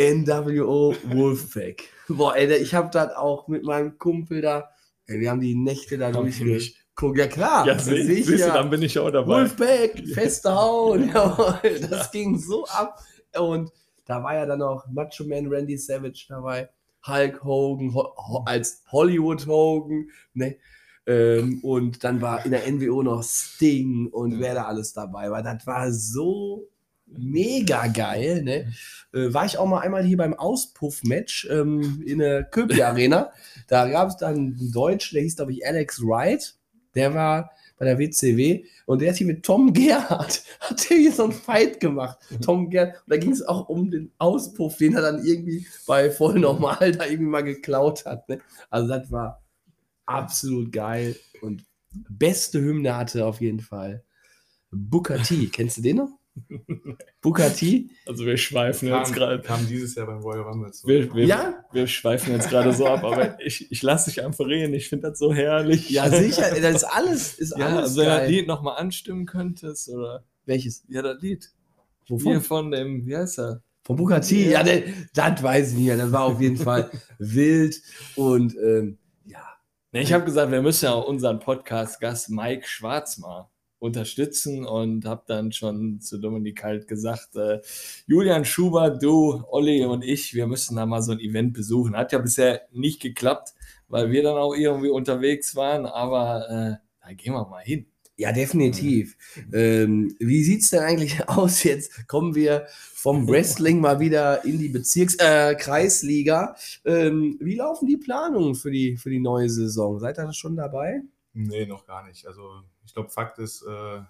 [0.01, 1.83] NWO Wolfpack.
[2.09, 4.71] Boah, ey, ich habe das auch mit meinem Kumpel da,
[5.07, 7.19] ey, wir haben die Nächte da durchgeguckt.
[7.19, 8.55] Ja klar, ja, seh, siehst du, sicher.
[8.55, 9.27] dann bin ich auch dabei.
[9.27, 11.01] Wolfpack, feste Haut.
[11.01, 12.99] Jawohl, das ging so ab.
[13.39, 13.71] Und
[14.07, 16.71] da war ja dann auch Macho Man Randy Savage dabei,
[17.07, 20.09] Hulk Hogan Ho Ho als Hollywood Hogan.
[20.33, 20.57] Ne?
[21.07, 25.43] Ähm, und dann war in der NWO noch Sting und wer da alles dabei war.
[25.43, 26.70] Das war so
[27.17, 28.43] mega geil.
[28.43, 28.73] Ne?
[29.13, 33.33] Äh, war ich auch mal einmal hier beim Auspuff-Match ähm, in der Köpi Arena.
[33.69, 36.55] Da gab es dann einen Deutschen, der hieß, glaube ich, Alex Wright.
[36.95, 41.13] Der war bei der WCW und der hat hier mit Tom Gerhardt, hat der hier
[41.13, 42.19] so einen Fight gemacht.
[42.43, 46.11] Tom Gerhardt, und da ging es auch um den Auspuff, den er dann irgendwie bei
[46.11, 48.29] voll normal da irgendwie mal geklaut hat.
[48.29, 48.41] Ne?
[48.69, 49.43] Also das war
[50.05, 54.05] absolut geil und beste Hymne hatte auf jeden Fall
[54.71, 55.47] Booker T.
[55.47, 56.20] Kennst du den noch?
[57.57, 57.91] T?
[58.07, 59.43] Also wir schweifen jetzt Kam, gerade.
[59.43, 60.87] kam dieses Jahr beim Royal Rumble zu.
[60.87, 61.65] Wir, wir, Ja?
[61.73, 64.75] wir schweifen jetzt gerade so ab, aber ich, ich lasse dich einfach reden.
[64.75, 65.91] Ich finde das so herrlich.
[65.91, 66.51] Ja, sicher.
[66.61, 68.29] Das ist alles, ist Ja, alles also wenn du das.
[68.31, 70.25] Lied nochmal anstimmen könntest, oder?
[70.47, 70.85] Welches?
[70.89, 71.51] Ja, das Lied.
[72.09, 72.33] Wovon?
[72.33, 73.63] Hier von dem, wie heißt er?
[73.85, 74.51] Von T.
[74.51, 74.83] Ja, der,
[75.15, 75.91] das weiß ich nicht.
[75.91, 77.81] Das war auf jeden Fall wild
[78.17, 79.43] und ähm, ja.
[79.93, 83.49] Ne, ich habe gesagt, wir müssen ja auch unseren Podcast-Gast Mike Schwarz mal
[83.81, 87.61] unterstützen und habe dann schon zu Dominik halt gesagt, äh,
[88.07, 91.97] Julian Schubert, du, Olli und ich, wir müssen da mal so ein Event besuchen.
[91.97, 93.55] Hat ja bisher nicht geklappt,
[93.89, 97.87] weil wir dann auch irgendwie unterwegs waren, aber äh, da gehen wir mal hin.
[98.17, 99.17] Ja, definitiv.
[99.51, 101.65] Ähm, wie sieht's denn eigentlich aus?
[101.65, 106.55] Jetzt kommen wir vom Wrestling mal wieder in die Bezirks äh, Kreisliga.
[106.85, 109.99] Ähm, wie laufen die Planungen für die, für die neue Saison?
[109.99, 111.01] Seid ihr da schon dabei?
[111.33, 112.27] Nee, noch gar nicht.
[112.27, 112.43] Also
[112.91, 114.01] ich glaube, Fakt ist, äh,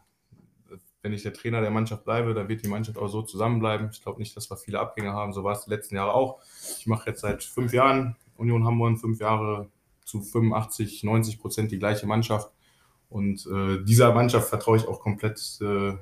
[1.03, 3.91] wenn ich der Trainer der Mannschaft bleibe, dann wird die Mannschaft auch so zusammenbleiben.
[3.93, 5.35] Ich glaube nicht, dass wir viele Abgänge haben.
[5.35, 6.41] So war es die letzten Jahre auch.
[6.79, 9.69] Ich mache jetzt seit fünf Jahren Union Hamburg, fünf Jahre
[10.07, 12.51] zu 85, 90 Prozent die gleiche Mannschaft.
[13.11, 15.93] Und äh, dieser Mannschaft vertraue ich auch komplett äh,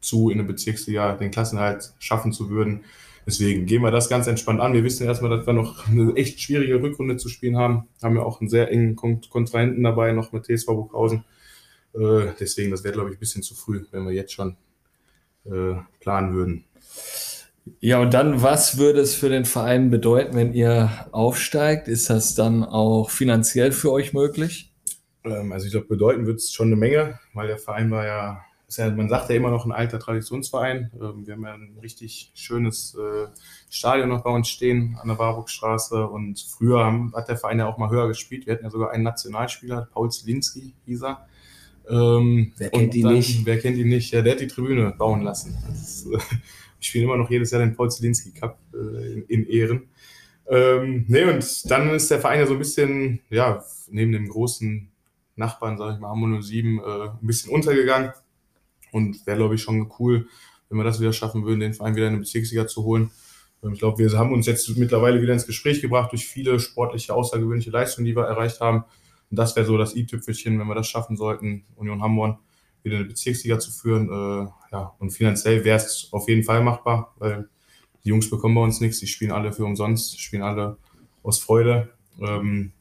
[0.00, 2.82] zu, in der Bezirksliga den Klassenhalt schaffen zu würden.
[3.26, 4.72] Deswegen gehen wir das ganz entspannt an.
[4.72, 7.86] Wir wissen erstmal, dass wir noch eine echt schwierige Rückrunde zu spielen haben.
[8.02, 11.24] Haben ja auch einen sehr engen Kon Kontrahenten dabei, noch mit TSV Burghausen.
[11.94, 14.56] Äh, deswegen, das wäre, glaube ich, ein bisschen zu früh, wenn wir jetzt schon
[15.44, 16.64] äh, planen würden.
[17.80, 21.86] Ja, und dann, was würde es für den Verein bedeuten, wenn ihr aufsteigt?
[21.88, 24.72] Ist das dann auch finanziell für euch möglich?
[25.24, 28.44] Ähm, also ich glaube, bedeuten wird es schon eine Menge, weil der Verein war ja,
[28.66, 30.90] ist ja, man sagt ja immer noch ein alter Traditionsverein.
[30.94, 33.28] Ähm, wir haben ja ein richtig schönes äh,
[33.70, 37.66] Stadion noch bei uns stehen an der Warburgstraße und früher haben, hat der Verein ja
[37.66, 38.46] auch mal höher gespielt.
[38.46, 41.28] Wir hatten ja sogar einen Nationalspieler, Paul Zielinski hieß er.
[41.88, 43.46] Ähm, Wer kennt und ihn nicht?
[43.46, 44.12] Wer kennt ihn nicht?
[44.12, 45.56] Ja, der hat die Tribüne bauen lassen.
[45.72, 46.18] Ist, äh,
[46.80, 49.82] ich spiele immer noch jedes Jahr den Paul Zielinski Cup äh, in, in Ehren.
[50.48, 54.88] Ähm, nee, und dann ist der Verein ja so ein bisschen, ja, neben dem großen
[55.36, 58.12] Nachbarn, sage ich mal, Hamburg 07, äh, ein bisschen untergegangen.
[58.90, 60.28] Und wäre, glaube ich, schon cool,
[60.68, 63.10] wenn wir das wieder schaffen würden, den Verein wieder in die Bezirksliga zu holen.
[63.62, 67.14] Ähm, Ich glaube, wir haben uns jetzt mittlerweile wieder ins Gespräch gebracht durch viele sportliche,
[67.14, 68.84] außergewöhnliche Leistungen, die wir erreicht haben.
[69.32, 72.38] Und das wäre so das i-Tüpfelchen, wenn wir das schaffen sollten, Union Hamburg
[72.82, 74.08] wieder in die Bezirksliga zu führen.
[74.10, 77.48] Äh, ja, und finanziell wäre es auf jeden Fall machbar, weil
[78.04, 80.76] die Jungs bekommen bei uns nichts, die spielen alle für umsonst, spielen alle
[81.22, 81.88] aus Freude.
[82.20, 82.72] Ähm,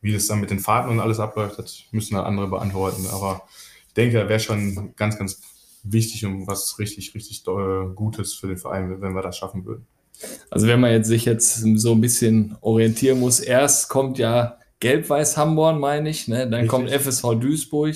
[0.00, 3.06] wie das dann mit den Fahrten und alles abläuft, das müssen halt andere beantworten.
[3.12, 3.42] Aber
[3.86, 5.40] ich denke, da wäre schon ganz, ganz
[5.84, 9.86] wichtig und was richtig, richtig äh, Gutes für den Verein, wenn wir das schaffen würden.
[10.50, 15.36] Also wenn man jetzt sich jetzt so ein bisschen orientieren muss, erst kommt ja Gelb-Weiß
[15.36, 16.38] Hamborn, meine ich, ne?
[16.48, 16.68] dann Richtig.
[16.68, 17.94] kommt FSV Duisburg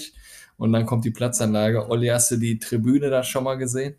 [0.57, 1.88] und dann kommt die Platzanlage.
[1.88, 3.97] Olli, hast du die Tribüne da schon mal gesehen?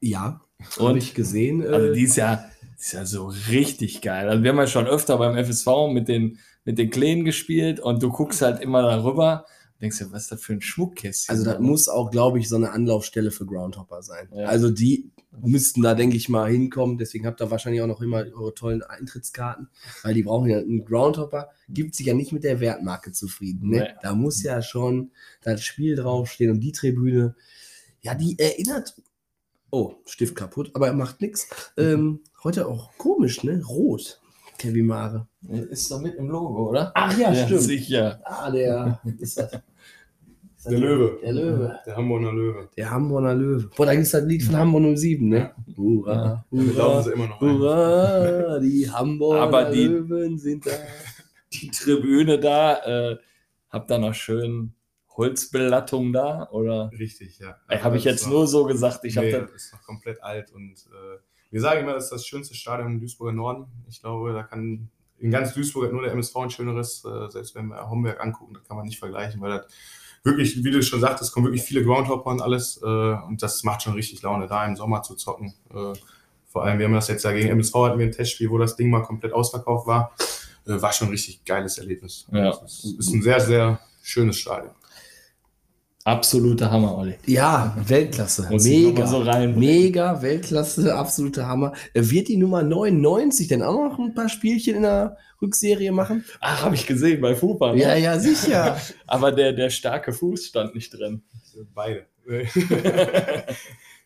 [0.00, 0.40] Ja,
[0.78, 1.62] habe ich gesehen.
[1.62, 4.28] Äh, Also die ist ja, die ist ja so richtig geil.
[4.28, 8.02] Also wir haben ja schon öfter beim FSV mit den, mit den Kleinen gespielt und
[8.02, 11.32] du guckst halt immer darüber und denkst dir, was ist das für ein Schmuckkästchen?
[11.32, 14.28] Also das muss auch, glaube ich, so eine Anlaufstelle für Groundhopper sein.
[14.34, 14.46] Ja.
[14.46, 16.98] Also die müssten da, denke ich mal, hinkommen.
[16.98, 19.68] Deswegen habt ihr wahrscheinlich auch noch immer eure tollen Eintrittskarten,
[20.02, 21.50] weil die brauchen ja einen Groundhopper.
[21.68, 23.70] Gibt sich ja nicht mit der Wertmarke zufrieden.
[23.70, 23.78] Ne?
[23.78, 23.94] Nee.
[24.02, 27.34] Da muss ja schon das Spiel draufstehen und die Tribüne,
[28.00, 28.94] ja, die erinnert.
[29.70, 31.48] Oh, Stift kaputt, aber er macht nichts.
[31.78, 33.62] Ähm, heute auch komisch, ne?
[33.64, 34.20] Rot.
[34.58, 35.26] Kevin Mare.
[35.70, 36.92] Ist doch mit im Logo, oder?
[36.94, 37.62] Ach ja, stimmt.
[37.62, 38.20] Sicher.
[38.24, 39.50] Ah, der ist das.
[40.64, 41.18] Der Löwe.
[41.22, 41.78] Der Löwe.
[41.86, 42.68] Der Hamburger Löwe.
[42.76, 43.70] Der Hamburger Löwe.
[43.76, 45.50] Boah, da gibt es das Lied von Hamburg 07, ne?
[45.76, 47.48] Hurra, Damit laufen hurra, sie immer noch ein.
[47.58, 50.70] hurra, die Hamburger Aber die- Löwen sind da.
[51.52, 53.18] Die Tribüne da, äh,
[53.68, 54.72] habt da noch schön
[55.16, 56.48] Holzbelattung da?
[56.50, 57.56] Oder Richtig, ja.
[57.68, 59.00] äh, habe ich jetzt ist nur so gesagt?
[59.04, 61.18] Ich nee, das ist noch komplett alt und äh,
[61.50, 63.66] wir sagen immer, das ist das schönste Stadion im Duisburger Norden.
[63.88, 67.54] Ich glaube, da kann in ganz Duisburg hat nur der MSV ein schöneres, äh, selbst
[67.54, 69.66] wenn wir Homberg angucken, das kann man nicht vergleichen, weil das
[70.24, 73.82] wirklich, wie du schon sagtest, kommen wirklich viele Groundhopper und alles äh, und das macht
[73.82, 75.54] schon richtig Laune, da im Sommer zu zocken.
[75.70, 75.92] Äh,
[76.46, 78.76] vor allem, wir haben das jetzt ja gegen MSV hatten wir ein Testspiel, wo das
[78.76, 80.12] Ding mal komplett ausverkauft war.
[80.66, 82.26] Äh, war schon ein richtig geiles Erlebnis.
[82.30, 82.50] Ja.
[82.64, 84.74] Es ist, ist ein sehr, sehr schönes Stadion.
[86.04, 87.14] Absoluter Hammer, Olli.
[87.26, 88.42] Ja, Weltklasse.
[88.50, 89.06] Noch Mega.
[89.06, 91.72] so rein- Mega, Weltklasse, absoluter Hammer.
[91.94, 96.24] Äh, Wird die Nummer 99 denn auch noch ein paar Spielchen in der Rückserie machen?
[96.40, 97.78] Ach, habe ich gesehen bei Fußball.
[97.78, 98.80] Ja, ja, sicher.
[99.06, 101.22] Aber der, der starke Fuß stand nicht drin.
[101.74, 102.06] Beide.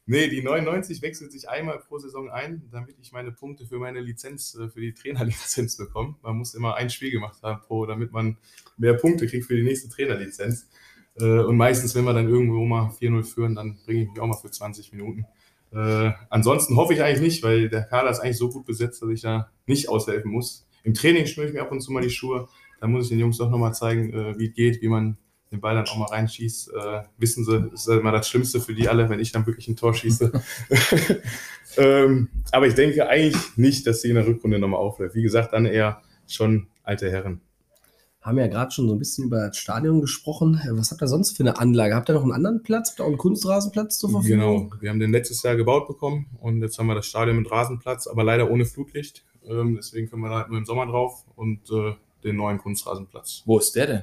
[0.06, 4.00] nee, die 99 wechselt sich einmal pro Saison ein, damit ich meine Punkte für meine
[4.00, 6.16] Lizenz, äh, für die Trainerlizenz bekomme.
[6.22, 8.36] Man muss immer ein Spiel gemacht haben pro, damit man
[8.78, 10.66] mehr Punkte kriegt für die nächste Trainerlizenz.
[11.20, 14.26] Äh, Und meistens, wenn wir dann irgendwo mal 4-0 führen, dann bringe ich mich auch
[14.26, 15.26] mal für 20 Minuten.
[15.72, 19.10] Äh, ansonsten hoffe ich eigentlich nicht, weil der Kader ist eigentlich so gut besetzt, dass
[19.10, 20.66] ich da nicht aushelfen muss.
[20.84, 22.48] Im Training schnüre ich mir ab und zu mal die Schuhe.
[22.80, 25.16] Da muss ich den Jungs doch nochmal zeigen, äh, wie es geht, wie man
[25.50, 26.72] den Ball dann auch mal reinschießt.
[26.74, 29.68] Äh, wissen sie, das ist immer das Schlimmste für die alle, wenn ich dann wirklich
[29.68, 30.32] ein Tor schieße.
[31.76, 35.14] ähm, aber ich denke eigentlich nicht, dass sie in der Rückrunde nochmal aufläuft.
[35.14, 37.40] Wie gesagt, dann eher schon alte Herren.
[38.26, 40.60] Haben ja gerade schon so ein bisschen über das Stadion gesprochen.
[40.60, 41.94] Äh, Was habt ihr sonst für eine Anlage?
[41.94, 42.90] Habt ihr noch einen anderen Platz?
[42.90, 44.68] Habt ihr auch einen Kunstrasenplatz zur Verfügung?
[44.68, 47.48] Genau, wir haben den letztes Jahr gebaut bekommen und jetzt haben wir das Stadion mit
[47.48, 49.24] Rasenplatz, aber leider ohne Flutlicht.
[49.46, 53.44] Ähm, deswegen können wir da halt nur im Sommer drauf und äh, den neuen Kunstrasenplatz.
[53.46, 54.02] Wo ist der denn?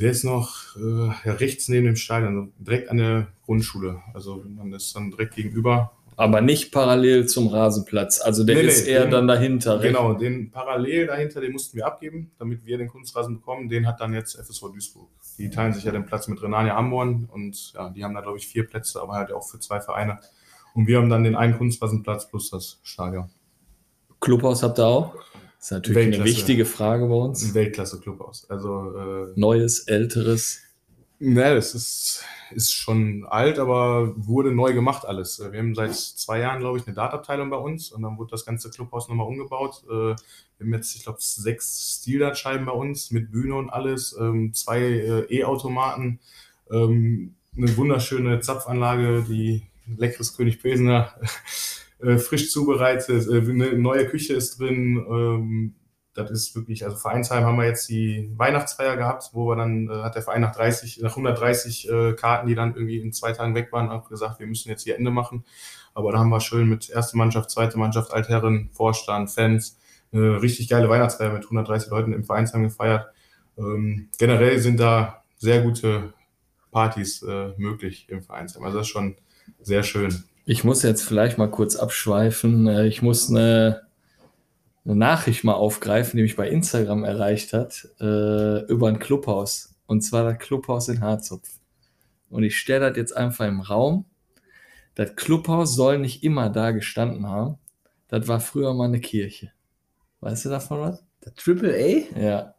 [0.00, 4.02] Der ist noch äh, rechts neben dem Stadion, also direkt an der Grundschule.
[4.12, 5.92] Also man ist dann direkt gegenüber.
[6.16, 8.20] Aber nicht parallel zum Rasenplatz.
[8.20, 9.78] Also der Nee, nee, ist eher den- dann dahinter.
[9.78, 13.68] Genau, den parallel dahinter, den mussten wir abgeben, damit wir den Kunstrasen bekommen.
[13.70, 15.08] Den hat dann jetzt FSV Duisburg.
[15.38, 18.36] Die teilen sich ja den Platz mit Renania Hamborn und ja, die haben da, glaube
[18.36, 20.18] ich, vier Plätze, aber halt auch für zwei Vereine.
[20.74, 23.30] Und wir haben dann den einen Kunstrasenplatz plus das Stadion.
[24.20, 25.14] Clubhaus habt ihr auch?
[25.14, 26.30] Das ist natürlich eine Weltklasse.
[26.30, 27.42] wichtige Frage bei uns.
[27.44, 28.46] Ein Weltklasse-Club aus.
[28.50, 30.60] Also, äh, Neues, älteres.
[31.20, 35.38] Ne, das ist, ist schon alt, aber wurde neu gemacht alles.
[35.38, 38.44] Wir haben seit zwei Jahren, glaube ich, eine Dartabteilung bei uns und dann wurde das
[38.44, 39.84] ganze Clubhaus nochmal umgebaut.
[39.88, 40.16] Äh, Wir
[40.60, 45.38] haben jetzt, ich glaube, sechs Stildartscheiben bei uns mit Bühne und alles, ähm, zwei äh,
[45.40, 46.20] E-Automaten,
[46.70, 49.62] ähm, eine wunderschöne Zapfanlage, die
[49.96, 51.14] leckeres König Pilsener,
[52.00, 55.74] äh, frisch zubereitet, eine neue Küche ist drin.
[56.14, 60.02] Das ist wirklich, also Vereinsheim haben wir jetzt die Weihnachtsfeier gehabt, wo wir dann, äh,
[60.02, 63.54] hat der Verein nach 30, nach 130 äh, Karten, die dann irgendwie in zwei Tagen
[63.54, 65.44] weg waren, auch gesagt, wir müssen jetzt hier Ende machen.
[65.94, 69.78] Aber da haben wir schön mit erste Mannschaft, zweite Mannschaft, Altherren, Vorstand, Fans,
[70.12, 73.06] eine richtig geile Weihnachtsfeier mit 130 Leuten im Vereinsheim gefeiert.
[73.56, 76.12] Ähm, generell sind da sehr gute
[76.70, 78.64] Partys äh, möglich im Vereinsheim.
[78.64, 79.16] Also das ist schon
[79.60, 80.24] sehr schön.
[80.44, 82.66] Ich muss jetzt vielleicht mal kurz abschweifen.
[82.66, 83.82] Äh, Ich muss eine,
[84.84, 89.74] eine Nachricht mal aufgreifen, die mich bei Instagram erreicht hat, äh, über ein Clubhaus.
[89.86, 91.48] Und zwar das Clubhaus in Harzopf.
[92.30, 94.06] Und ich stelle das jetzt einfach im Raum.
[94.94, 97.58] Das Clubhaus soll nicht immer da gestanden haben.
[98.08, 99.52] Das war früher mal eine Kirche.
[100.20, 101.04] Weißt du davon was?
[101.24, 102.18] Der Triple A?
[102.18, 102.54] Ja.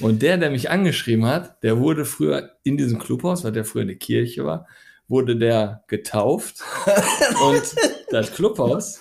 [0.00, 3.82] Und der, der mich angeschrieben hat, der wurde früher in diesem Clubhaus, weil der früher
[3.82, 4.66] eine Kirche war,
[5.08, 6.62] wurde der getauft
[7.46, 7.62] und
[8.10, 9.00] das Clubhaus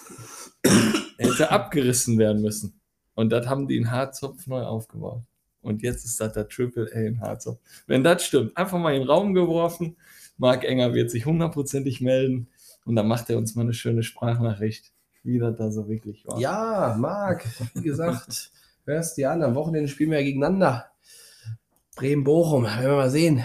[0.63, 2.80] hätte abgerissen werden müssen.
[3.15, 5.24] Und das haben die in Harzopf neu aufgebaut.
[5.62, 7.60] Und jetzt ist das der Triple A in Harzopf.
[7.88, 9.95] Wenn das stimmt, einfach mal in den Raum geworfen.
[10.38, 12.47] Marc Enger wird sich hundertprozentig melden
[12.86, 14.91] und dann macht er uns mal eine schöne Sprachnachricht,
[15.24, 16.39] wie das da so wirklich war.
[16.39, 17.45] Ja, Marc,
[17.76, 18.52] wie gesagt,
[18.86, 20.88] hörst dir an, am Wochenende spielen wir ja gegeneinander.
[21.95, 23.43] Bremen-Bochum, werden wir mal sehen,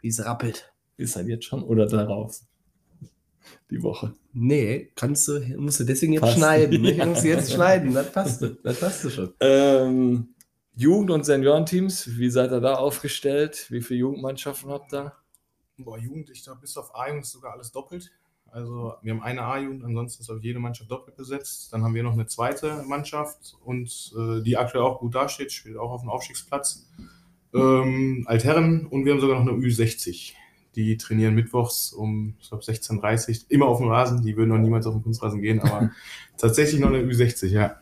[0.00, 0.72] wie es rappelt.
[0.96, 2.40] Ist das jetzt schon oder darauf?
[3.70, 4.14] Die Woche.
[4.32, 6.36] Nee, kannst du, musst du deswegen jetzt Passt.
[6.36, 6.82] schneiden.
[6.82, 6.92] Ne?
[6.92, 7.06] Ja.
[7.06, 9.32] Musst du jetzt schneiden, das passt, das passt schon.
[9.40, 10.28] Ähm,
[10.76, 13.66] Jugend- und Seniorenteams, wie seid ihr da aufgestellt?
[13.70, 15.12] Wie viele Jugendmannschaften habt ihr?
[15.78, 18.12] Boah, Jugend, ich glaube, bis auf A-Jugend ist sogar alles doppelt.
[18.50, 21.72] Also wir haben eine A-Jugend, ansonsten ist auf jede Mannschaft doppelt besetzt.
[21.72, 25.76] Dann haben wir noch eine zweite Mannschaft und äh, die aktuell auch gut dasteht, spielt
[25.76, 26.86] auch auf dem Aufstiegsplatz.
[27.52, 30.32] Ähm, Altherren und wir haben sogar noch eine Ü60.
[30.76, 34.22] Die trainieren mittwochs um, ich glaube, 16.30 Uhr, immer auf dem Rasen.
[34.22, 35.90] Die würden noch niemals auf den Kunstrasen gehen, aber
[36.36, 37.76] tatsächlich noch eine Ü60, ja.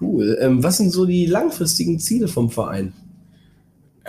[0.00, 0.38] Cool.
[0.40, 2.92] Ähm, was sind so die langfristigen Ziele vom Verein?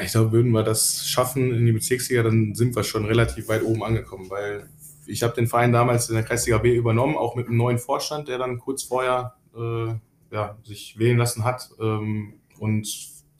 [0.01, 3.63] Ich glaube, würden wir das schaffen in die Bezirksliga, dann sind wir schon relativ weit
[3.63, 4.69] oben angekommen, weil
[5.05, 8.27] ich habe den Verein damals in der Kreisliga B übernommen, auch mit einem neuen Vorstand,
[8.27, 9.93] der dann kurz vorher äh,
[10.31, 11.69] ja, sich wählen lassen hat.
[11.79, 12.87] Ähm, und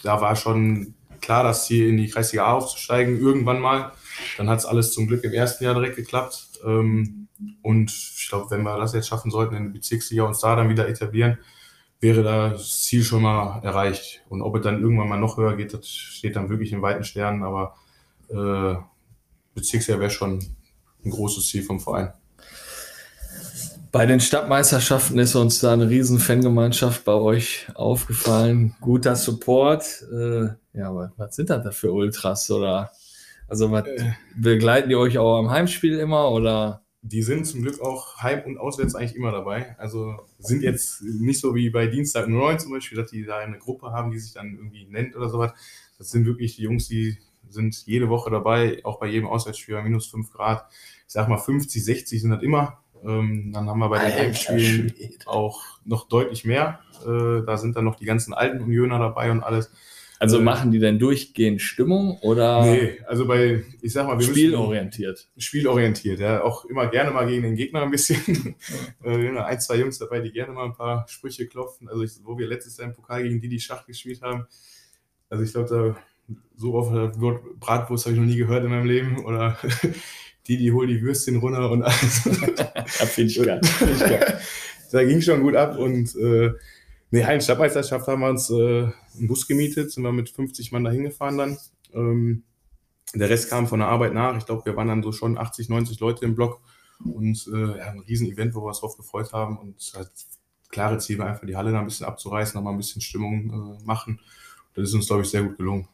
[0.04, 3.92] da war schon klar, das Ziel in die Kreisliga A aufzusteigen, irgendwann mal.
[4.38, 6.60] Dann hat es alles zum Glück im ersten Jahr direkt geklappt.
[6.66, 7.28] Ähm,
[7.62, 10.70] und ich glaube, wenn wir das jetzt schaffen sollten, in die Bezirksliga uns da dann
[10.70, 11.38] wieder etablieren,
[12.00, 14.24] wäre das Ziel schon mal erreicht.
[14.30, 17.04] Und ob es dann irgendwann mal noch höher geht, das steht dann wirklich in weiten
[17.04, 17.44] Sternen.
[17.44, 17.76] Aber
[18.30, 18.76] äh,
[19.54, 20.40] Bezirksliga wäre schon
[21.06, 22.14] ein großes Ziel vom Verein.
[23.94, 28.76] Bei den Stadtmeisterschaften ist uns da eine riesen Fangemeinschaft bei euch aufgefallen.
[28.82, 30.04] Guter Support.
[30.12, 32.50] Äh, ja, aber was sind das da für Ultras?
[32.50, 32.92] Oder
[33.48, 33.86] also was,
[34.36, 36.84] begleiten die euch auch am Heimspiel immer oder?
[37.02, 39.76] Die sind zum Glück auch heim- und auswärts eigentlich immer dabei.
[39.78, 43.58] Also sind jetzt nicht so wie bei Dienstag 9 zum Beispiel, dass die da eine
[43.58, 45.52] Gruppe haben, die sich dann irgendwie nennt oder sowas.
[45.98, 47.18] Das sind wirklich die Jungs, die
[47.50, 50.66] sind jede Woche dabei, auch bei jedem Auswärtsspiel bei minus 5 Grad.
[51.06, 52.80] Ich sag mal 50, 60 sind das immer.
[53.04, 54.94] Ähm, dann haben wir bei den Heimspielen
[55.26, 56.80] auch noch deutlich mehr.
[57.06, 59.72] Äh, da sind dann noch die ganzen alten Unioner dabei und alles.
[60.24, 64.32] Also machen die denn durchgehend Stimmung oder Nee, also bei, ich sag mal, wir müssen-
[64.32, 65.28] spielorientiert?
[65.38, 66.42] spielorientiert, ja.
[66.44, 68.56] Auch immer gerne mal gegen den Gegner ein bisschen.
[69.04, 71.90] äh, ja, ein, zwei Jungs dabei, die gerne mal ein paar Sprüche klopfen.
[71.90, 74.46] Also, ich, wo wir letztes Jahr im Pokal gegen die, die Schach gespielt haben.
[75.30, 76.92] Also, ich glaube, da so oft
[77.60, 79.26] Bratwurst habe ich noch nie gehört in meinem Leben.
[79.26, 79.58] Oder
[80.48, 82.20] die, die hol die Würstchen runter und alles.
[82.86, 83.62] Finde ich geil.
[83.64, 84.04] Find
[84.94, 86.52] da ging schon gut ab und äh,
[87.10, 90.84] nee, Hallen Stadtmeisterschaft haben wir uns äh, einen Bus gemietet, sind wir mit 50 Mann
[90.84, 91.58] da hingefahren dann.
[91.94, 92.44] Ähm,
[93.14, 94.38] der Rest kam von der Arbeit nach.
[94.38, 96.62] Ich glaube, wir waren dann so schon 80, 90 Leute im Block
[97.04, 100.10] und äh, ja, ein riesen Event, wo wir uns drauf gefreut haben und halt
[100.70, 103.86] klare Ziel war einfach die Halle da ein bisschen abzureißen, nochmal ein bisschen Stimmung äh,
[103.86, 104.20] machen.
[104.74, 105.88] Das ist uns, glaube ich, sehr gut gelungen.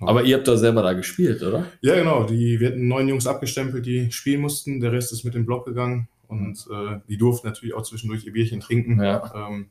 [0.00, 1.66] Aber ihr habt doch selber da gespielt, oder?
[1.82, 2.24] Ja, genau.
[2.24, 4.80] Die, wir hatten neun Jungs abgestempelt, die spielen mussten.
[4.80, 6.08] Der Rest ist mit dem Block gegangen.
[6.26, 9.02] Und äh, die durften natürlich auch zwischendurch ihr Bierchen trinken.
[9.02, 9.48] Ja.
[9.48, 9.68] Ähm,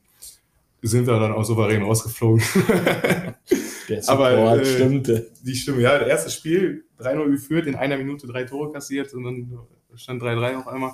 [0.81, 2.43] sind wir dann auch souverän rausgeflogen.
[3.89, 5.31] Der Aber, Support äh, stimmte.
[5.41, 9.23] die Stimme, ja, das erste Spiel 3-0 geführt, in einer Minute drei Tore kassiert und
[9.23, 9.59] dann
[9.95, 10.91] stand 3-3 auf einmal.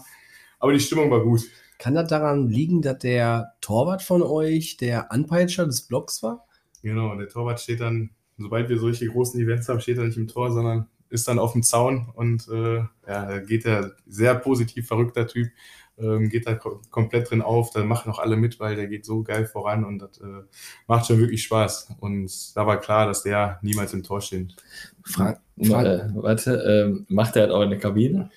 [0.59, 1.41] Aber die Stimmung war gut.
[1.77, 6.47] Kann das daran liegen, dass der Torwart von euch der Anpeitscher des Blocks war?
[6.81, 10.27] Genau, der Torwart steht dann, sobald wir solche großen Events haben, steht er nicht im
[10.27, 12.89] Tor, sondern ist dann auf dem Zaun und äh, ja,
[13.25, 15.49] da geht er sehr positiv verrückter Typ,
[15.97, 19.05] ähm, geht da ko komplett drin auf, da machen auch alle mit, weil der geht
[19.05, 20.43] so geil voran und das äh,
[20.87, 21.89] macht schon wirklich Spaß.
[21.99, 24.55] Und da war klar, dass der niemals im Tor steht.
[25.03, 25.69] Frank, Äh,
[26.15, 28.29] warte, ähm, macht er das auch in der Kabine?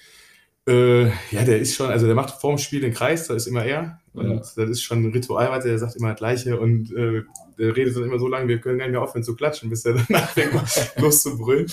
[0.69, 3.65] Äh, ja, der ist schon, also der macht vorm Spiel den Kreis, da ist immer
[3.65, 4.01] er.
[4.13, 4.37] Und Ja.
[4.37, 7.23] das ist schon ein Ritual, weil der sagt immer das Gleiche und äh,
[7.59, 9.85] der redet dann immer so lange, wir können gar nicht mehr aufhören zu klatschen, bis
[9.85, 10.65] er dann anfängt, mal
[10.99, 11.67] los zu brüllen.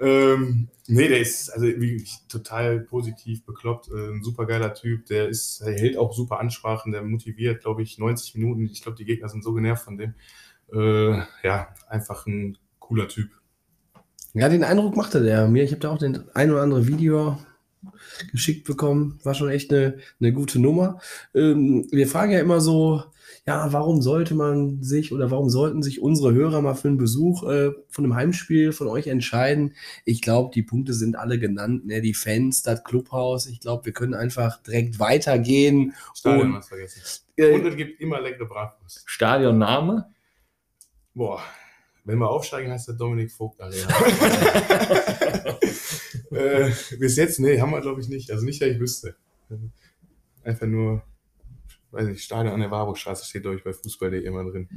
[0.00, 5.28] Ähm, nee, der ist also wirklich total positiv bekloppt, äh, ein super geiler Typ, der
[5.28, 8.64] ist, der hält auch super Ansprachen, der motiviert, glaube ich, 90 Minuten.
[8.64, 10.14] Ich glaube, die Gegner sind so genervt von dem.
[10.72, 13.28] Äh, ja, einfach ein cooler Typ.
[14.32, 15.64] Ja, den Eindruck machte der mir.
[15.64, 17.38] Ich habe da auch den ein oder andere Video
[18.32, 19.18] geschickt bekommen.
[19.22, 21.00] War schon echt eine, eine gute Nummer.
[21.34, 23.02] Ähm, wir fragen ja immer so,
[23.46, 27.42] ja, warum sollte man sich oder warum sollten sich unsere Hörer mal für einen Besuch
[27.48, 29.74] äh, von einem Heimspiel von euch entscheiden?
[30.04, 31.86] Ich glaube, die Punkte sind alle genannt.
[31.86, 32.00] Ne?
[32.00, 33.46] Die Fans, das Clubhaus.
[33.46, 35.94] Ich glaube, wir können einfach direkt weitergehen.
[36.14, 37.22] Stadion Und, hast vergessen.
[37.36, 39.02] äh, Und es gibt immer leckere Bratwurst.
[39.06, 40.06] Stadionname?
[41.14, 41.40] Boah,
[42.10, 43.88] wenn wir aufsteigen, heißt der Dominik Vogt Arena.
[46.30, 48.30] äh, bis jetzt, nee, haben wir glaube ich nicht.
[48.30, 49.16] Also nicht, dass ich wüsste.
[50.44, 51.02] Einfach nur,
[51.90, 54.68] weiß nicht, Stadion an der Warburgstraße steht, glaube ich, bei Fußball.de immer drin.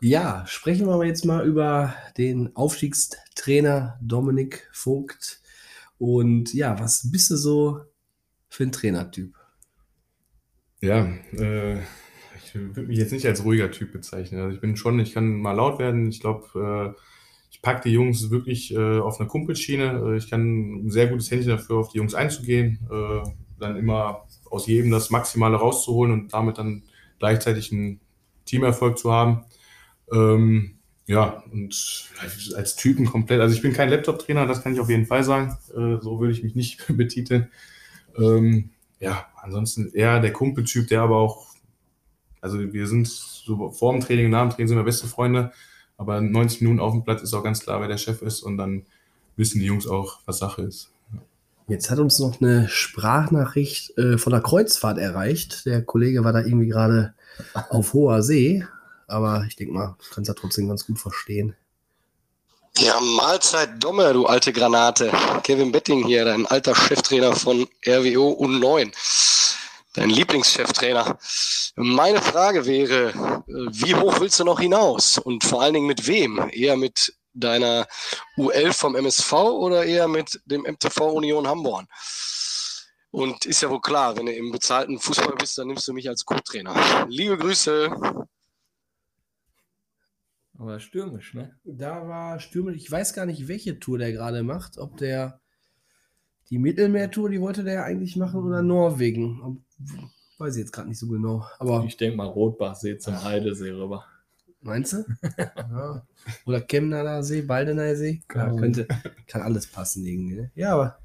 [0.00, 5.40] Ja, sprechen wir jetzt mal über den Aufstiegstrainer Dominik Vogt.
[5.98, 7.80] Und ja, was bist du so
[8.48, 9.34] für ein Trainertyp?
[10.80, 11.80] Ja, äh,
[12.44, 14.40] ich würde mich jetzt nicht als ruhiger Typ bezeichnen.
[14.40, 16.08] Also ich bin schon, ich kann mal laut werden.
[16.08, 17.00] Ich glaube, äh,
[17.50, 20.02] ich packe die Jungs wirklich äh, auf eine Kumpelschiene.
[20.04, 22.78] Äh, ich kann ein sehr gutes Händchen dafür, auf die Jungs einzugehen.
[22.90, 26.82] Äh, dann immer aus jedem das Maximale rauszuholen und damit dann
[27.18, 28.00] gleichzeitig einen
[28.44, 29.44] Teamerfolg zu haben.
[30.12, 32.10] Ähm, ja, und
[32.54, 35.56] als Typen komplett, also ich bin kein Laptop-Trainer, das kann ich auf jeden Fall sagen.
[35.70, 37.48] Äh, so würde ich mich nicht betiteln.
[38.16, 41.46] Ähm, ja, ansonsten eher der Kumpeltyp, der aber auch,
[42.40, 45.52] also wir sind so vor dem Training und nach dem Training sind wir beste Freunde,
[45.96, 48.56] aber 90 Minuten auf dem Platz ist auch ganz klar, wer der Chef ist und
[48.56, 48.86] dann
[49.36, 50.90] wissen die Jungs auch, was Sache ist.
[51.68, 55.66] Jetzt hat uns noch eine Sprachnachricht äh, von der Kreuzfahrt erreicht.
[55.66, 57.14] Der Kollege war da irgendwie gerade
[57.68, 58.64] auf hoher See,
[59.06, 61.54] aber ich denke mal, du kannst ja trotzdem ganz gut verstehen.
[62.78, 65.10] Ja, Mahlzeit Domme, du alte Granate.
[65.42, 68.92] Kevin Betting hier, dein alter Cheftrainer von RWO U9.
[69.94, 71.18] Dein Lieblingscheftrainer.
[71.80, 75.16] Meine Frage wäre, äh, wie hoch willst du noch hinaus?
[75.16, 76.50] Und vor allen Dingen mit wem?
[76.50, 77.86] Eher mit deiner
[78.36, 81.86] U11 vom MSV oder eher mit dem MTV Union Hamborn?
[83.12, 86.08] Und ist ja wohl klar, wenn du im bezahlten Fußball bist, dann nimmst du mich
[86.08, 87.06] als Co-Trainer.
[87.08, 87.90] Liebe Grüße.
[90.58, 91.56] Aber stürmisch, ne?
[91.62, 92.76] Da war stürmisch.
[92.76, 94.78] Ich weiß gar nicht, welche Tour der gerade macht.
[94.78, 95.40] Ob der
[96.50, 99.40] die Mittelmeertour, die wollte der ja eigentlich machen, oder Norwegen.
[99.42, 99.56] Ob,
[100.38, 101.44] weiß ich jetzt gerade nicht so genau.
[101.58, 104.04] Aber Ich denke mal Rotbachsee zum Heidesee rüber.
[104.60, 105.04] meinst du?
[105.38, 106.02] ja.
[106.46, 108.22] Oder Chemnader See, Baldener See.
[108.34, 108.88] Ja, Kann- könnte,
[109.26, 110.36] kann alles passen irgendwie.
[110.36, 110.50] Ne?
[110.54, 110.98] Ja, aber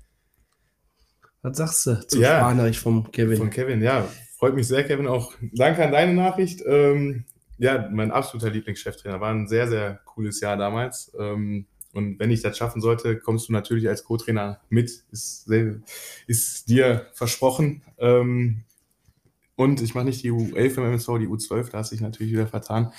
[1.41, 2.39] was sagst du zum Ja.
[2.39, 3.38] Sprachnachricht vom Kevin?
[3.38, 4.07] Von Kevin, ja.
[4.38, 5.07] Freut mich sehr, Kevin.
[5.07, 6.61] Auch danke an deine Nachricht.
[6.65, 7.25] Ähm,
[7.57, 9.19] ja, mein absoluter Lieblingscheftrainer.
[9.21, 11.11] War ein sehr, sehr cooles Jahr damals.
[11.19, 15.03] Ähm, und wenn ich das schaffen sollte, kommst du natürlich als Co-Trainer mit.
[15.11, 15.47] Ist,
[16.27, 17.84] ist dir versprochen.
[17.99, 18.63] Ähm,
[19.56, 22.34] und ich mache nicht die U11 im MSV, die U12, da hast du dich natürlich
[22.34, 22.91] wieder vertan.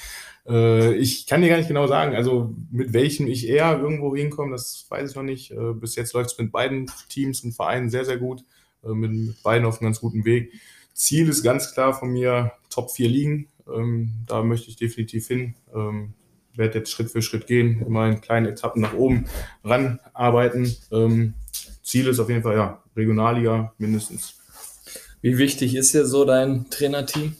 [0.46, 4.52] Äh, ich kann dir gar nicht genau sagen, also mit welchem ich eher irgendwo hinkomme,
[4.52, 5.50] das weiß ich noch nicht.
[5.50, 8.44] Äh, bis jetzt läuft es mit beiden Teams und Vereinen sehr, sehr gut.
[8.84, 10.52] Äh, mit, mit beiden auf einem ganz guten Weg.
[10.92, 13.48] Ziel ist ganz klar von mir Top 4 liegen.
[13.66, 15.54] Ähm, da möchte ich definitiv hin.
[15.74, 16.14] Ähm,
[16.54, 19.26] werde jetzt Schritt für Schritt gehen, immer in kleinen Etappen nach oben
[19.64, 20.76] ranarbeiten.
[20.92, 21.34] Ähm,
[21.82, 24.40] Ziel ist auf jeden Fall ja Regionalliga mindestens.
[25.24, 27.34] Wie wichtig ist dir so dein Trainerteam?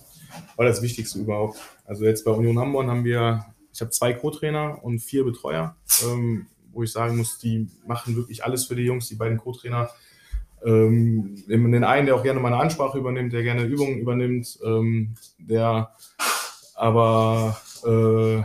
[0.57, 1.59] war das Wichtigste überhaupt.
[1.85, 6.47] Also jetzt bei Union Hamburg haben wir, ich habe zwei Co-Trainer und vier Betreuer, ähm,
[6.72, 9.91] wo ich sagen muss, die machen wirklich alles für die Jungs, die beiden Co-Trainer.
[10.64, 15.95] Ähm, den einen, der auch gerne meine Ansprache übernimmt, der gerne Übungen übernimmt, ähm, der
[16.74, 18.37] aber äh,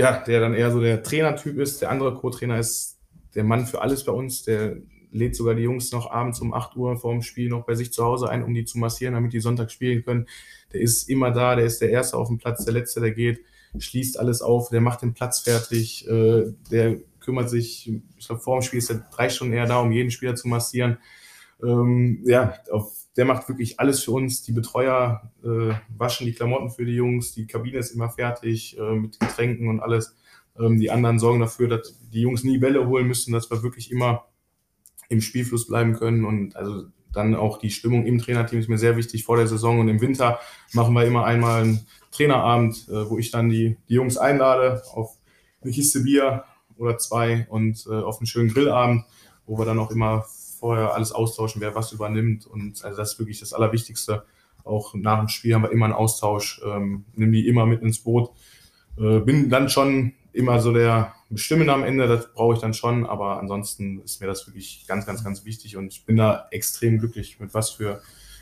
[0.00, 1.82] ja, der dann eher so der Trainertyp ist.
[1.82, 2.98] Der andere Co-Trainer ist
[3.34, 4.78] der Mann für alles bei uns, der
[5.10, 7.92] lädt sogar die Jungs noch abends um 8 Uhr vor dem Spiel noch bei sich
[7.92, 10.26] zu Hause ein, um die zu massieren, damit die Sonntag spielen können.
[10.72, 13.40] Der ist immer da, der ist der Erste auf dem Platz, der Letzte, der geht,
[13.78, 18.58] schließt alles auf, der macht den Platz fertig, äh, der kümmert sich, ich glaube, vor
[18.58, 20.98] dem Spiel ist er drei Stunden eher da, um jeden Spieler zu massieren.
[21.62, 24.42] Ähm, ja, auf, der macht wirklich alles für uns.
[24.42, 28.94] Die Betreuer äh, waschen die Klamotten für die Jungs, die Kabine ist immer fertig äh,
[28.94, 30.16] mit Getränken und alles.
[30.58, 33.90] Ähm, die anderen sorgen dafür, dass die Jungs nie Bälle holen müssen, dass wir wirklich
[33.90, 34.24] immer
[35.08, 38.96] im Spielfluss bleiben können und also dann auch die Stimmung im Trainerteam ist mir sehr
[38.96, 40.38] wichtig vor der Saison und im Winter
[40.72, 45.16] machen wir immer einmal einen Trainerabend, äh, wo ich dann die, die Jungs einlade auf
[45.62, 46.44] eine Kiste Bier
[46.76, 49.04] oder zwei und äh, auf einen schönen Grillabend,
[49.46, 50.24] wo wir dann auch immer
[50.58, 54.24] vorher alles austauschen, wer was übernimmt und also das ist wirklich das Allerwichtigste.
[54.64, 58.00] Auch nach dem Spiel haben wir immer einen Austausch, ähm, nimm die immer mit ins
[58.00, 58.30] Boot.
[58.98, 63.06] Äh, bin dann schon immer so der Bestimmende am Ende, das brauche ich dann schon,
[63.06, 66.98] aber ansonsten ist mir das wirklich ganz, ganz, ganz wichtig und ich bin da extrem
[66.98, 68.00] glücklich, mit was für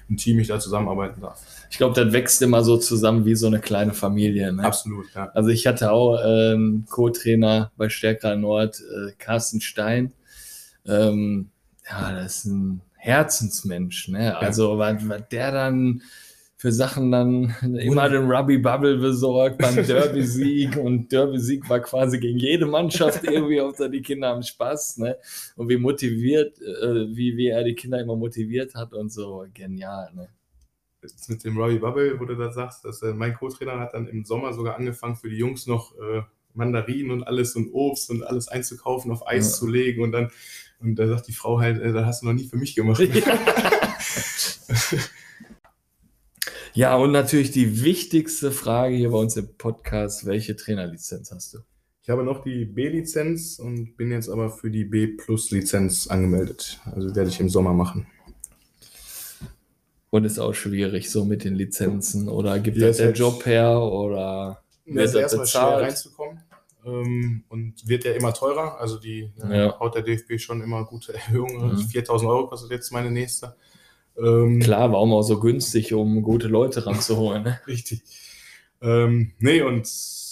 [0.08, 1.42] ein Team ich da zusammenarbeiten darf.
[1.70, 4.52] Ich glaube, das wächst immer so zusammen wie so eine kleine Familie.
[4.52, 4.64] Ne?
[4.64, 5.30] Absolut, ja.
[5.34, 10.12] Also ich hatte auch ähm, Co-Trainer bei Stärker Nord, äh, Carsten Stein.
[10.86, 11.50] Ähm,
[11.90, 14.08] ja, das ist ein Herzensmensch.
[14.08, 14.36] Ne?
[14.36, 16.02] Also was, was der dann
[16.58, 22.38] für Sachen dann immer den Ruby Bubble besorgt beim Derby-Sieg und Derby-Sieg war quasi gegen
[22.38, 25.16] jede Mannschaft irgendwie, Hauptsache die Kinder haben Spaß, ne?
[25.56, 30.10] Und wie motiviert, äh, wie, wie er die Kinder immer motiviert hat und so, genial,
[30.14, 30.28] ne?
[31.02, 34.08] Jetzt mit dem Robbie Bubble, wo du das sagst, dass, äh, mein Co-Trainer hat dann
[34.08, 36.22] im Sommer sogar angefangen, für die Jungs noch äh,
[36.54, 39.58] Mandarinen und alles und Obst und alles einzukaufen, auf Eis Ja.
[39.58, 40.30] zu legen und dann,
[40.80, 42.98] und da sagt die Frau halt, äh, das hast du noch nie für mich gemacht.
[43.00, 43.36] Ja,
[46.96, 51.58] und natürlich die wichtigste Frage hier bei uns im Podcast, welche Trainerlizenz hast du?
[52.02, 56.78] Ich habe noch die B-Lizenz und bin jetzt aber für die B-Plus-Lizenz angemeldet.
[56.84, 58.06] Also werde ich im Sommer machen.
[60.10, 63.44] Und ist auch schwierig so mit den Lizenzen oder gibt Ja, das der halt- Job
[63.46, 65.84] her oder ist das erstmal schwer bezahlt?
[65.84, 66.40] reinzukommen
[66.86, 68.78] ähm, und wird ja immer teurer.
[68.80, 69.80] Also die äh, Ja.
[69.80, 71.72] haut der DFB schon immer gute Erhöhungen.
[71.74, 71.78] Mhm.
[71.88, 73.56] 4000 Euro kostet jetzt meine nächste.
[74.18, 77.42] Ähm, Klar, warum auch so günstig, um gute Leute ranzuholen.
[77.42, 77.60] Ne?
[77.66, 78.02] Richtig.
[78.80, 79.88] Ähm, nee, und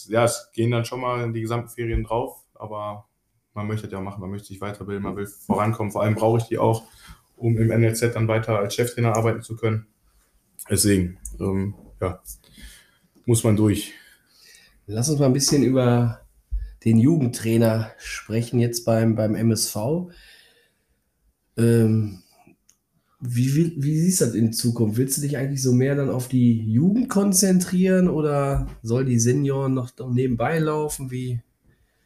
[0.09, 3.07] ja, es gehen dann schon mal die gesamten Ferien drauf, aber
[3.55, 5.93] man möchte das ja machen, man möchte sich weiterbilden, man will vorankommen.
[5.93, 6.85] Vor allem brauche ich die auch,
[7.37, 9.87] um im NLZ dann weiter als Cheftrainer arbeiten zu können.
[10.69, 12.21] Deswegen, ähm, ja,
[13.27, 13.93] muss man durch.
[14.87, 16.21] Lass uns mal ein bisschen über
[16.85, 19.77] den Jugendtrainer sprechen, jetzt beim, beim MSV.
[21.57, 22.24] Ähm,
[23.27, 24.99] wie, wie, wie siehst du das in Zukunft?
[24.99, 29.73] Willst du dich eigentlich so mehr dann auf die Jugend konzentrieren oder soll die Senioren
[29.73, 31.11] noch nebenbei laufen?
[31.11, 31.41] Wie?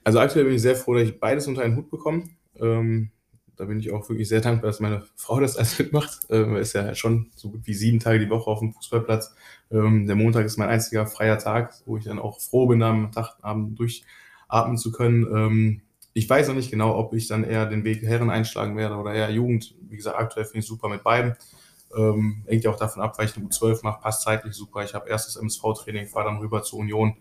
[0.04, 2.24] Also aktuell bin ich sehr froh, dass ich beides unter einen Hut bekomme.
[2.60, 3.10] Ähm,
[3.56, 6.20] da bin ich auch wirklich sehr dankbar, dass meine Frau das alles mitmacht.
[6.30, 9.34] Ähm, ist ja schon so gut wie sieben Tage die Woche auf dem Fußballplatz.
[9.72, 13.10] Ähm, der Montag ist mein einziger freier Tag, wo ich dann auch froh bin, am
[13.10, 15.26] Tagabend durchatmen zu können.
[15.34, 15.82] Ähm,
[16.14, 19.14] ich weiß noch nicht genau, ob ich dann eher den Weg Herren einschlagen werde oder
[19.14, 19.74] eher Jugend.
[19.88, 21.36] Wie gesagt, aktuell finde ich super mit beiden.
[21.96, 24.82] Ähm, hängt ja auch davon ab, weil ich eine U12 mache, passt zeitlich super.
[24.84, 27.16] Ich habe erstes MSV-Training, fahre dann rüber zur Union,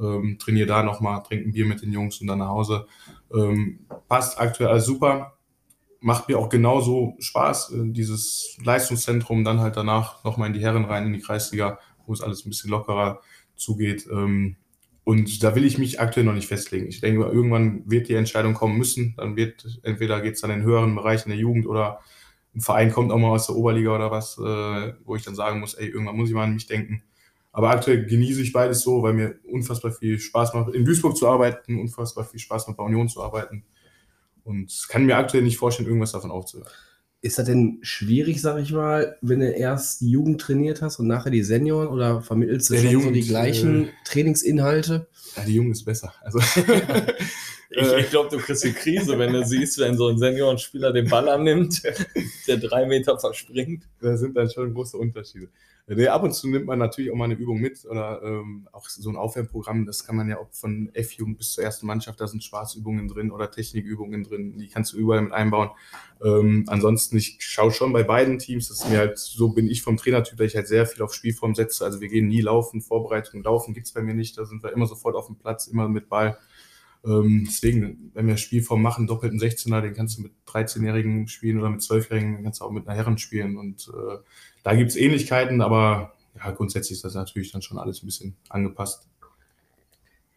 [0.00, 2.86] ähm, trainiere da nochmal, trinke ein Bier mit den Jungs und dann nach Hause.
[3.32, 5.34] Ähm, passt aktuell alles super.
[6.00, 10.84] Macht mir auch genauso Spaß, äh, dieses Leistungszentrum, dann halt danach nochmal in die Herren
[10.84, 13.20] rein, in die Kreisliga, wo es alles ein bisschen lockerer
[13.56, 14.06] zugeht.
[14.10, 14.56] Ähm,
[15.08, 16.88] und da will ich mich aktuell noch nicht festlegen.
[16.88, 19.14] Ich denke, irgendwann wird die Entscheidung kommen müssen.
[19.16, 22.00] Dann wird, entweder geht es dann in höheren Bereichen der Jugend oder
[22.54, 25.60] ein Verein kommt auch mal aus der Oberliga oder was, äh, wo ich dann sagen
[25.60, 27.02] muss, ey, irgendwann muss ich mal an mich denken.
[27.52, 31.26] Aber aktuell genieße ich beides so, weil mir unfassbar viel Spaß macht, in Duisburg zu
[31.26, 33.64] arbeiten, unfassbar viel Spaß macht, bei Union zu arbeiten.
[34.44, 36.68] Und kann mir aktuell nicht vorstellen, irgendwas davon aufzuhören.
[37.28, 41.08] Ist das denn schwierig, sag ich mal, wenn du erst die Jugend trainiert hast und
[41.08, 45.08] nachher die Senioren oder vermittelst du Ja, die schon so Jugend, die gleichen äh, Trainingsinhalte?
[45.36, 46.14] Ja, die Jugend ist besser.
[46.22, 46.40] Also,
[47.80, 51.08] Ich, ich glaube, du kriegst die Krise, wenn du siehst, wenn so ein Seniorenspieler den
[51.08, 51.82] Ball annimmt,
[52.46, 53.84] der drei Meter verspringt.
[54.00, 55.48] da sind dann schon große Unterschiede.
[55.90, 58.86] Nee, ab und zu nimmt man natürlich auch mal eine Übung mit oder ähm, auch
[58.86, 62.26] so ein Aufwärmprogramm, das kann man ja auch von F-Jugend bis zur ersten Mannschaft, da
[62.26, 65.70] sind Spaßübungen drin oder Technikübungen drin, die kannst du überall mit einbauen.
[66.22, 69.80] Ähm, ansonsten, ich schaue schon bei beiden Teams, das ist mir halt, so bin ich
[69.80, 71.86] vom Trainertyp, dass ich halt sehr viel auf Spielform setze.
[71.86, 74.86] Also wir gehen nie laufen, Vorbereitung, laufen gibt's bei mir nicht, da sind wir immer
[74.86, 76.36] sofort auf dem Platz, immer mit Ball.
[77.04, 81.70] Ähm, deswegen, wenn wir Spielform machen, doppelten 16er, den kannst du mit 13-Jährigen spielen oder
[81.70, 83.56] mit 12-Jährigen, den kannst du auch mit einer Herren spielen.
[83.56, 84.18] Und äh,
[84.62, 89.08] da gibt's Ähnlichkeiten, aber ja, grundsätzlich ist das natürlich dann schon alles ein bisschen angepasst.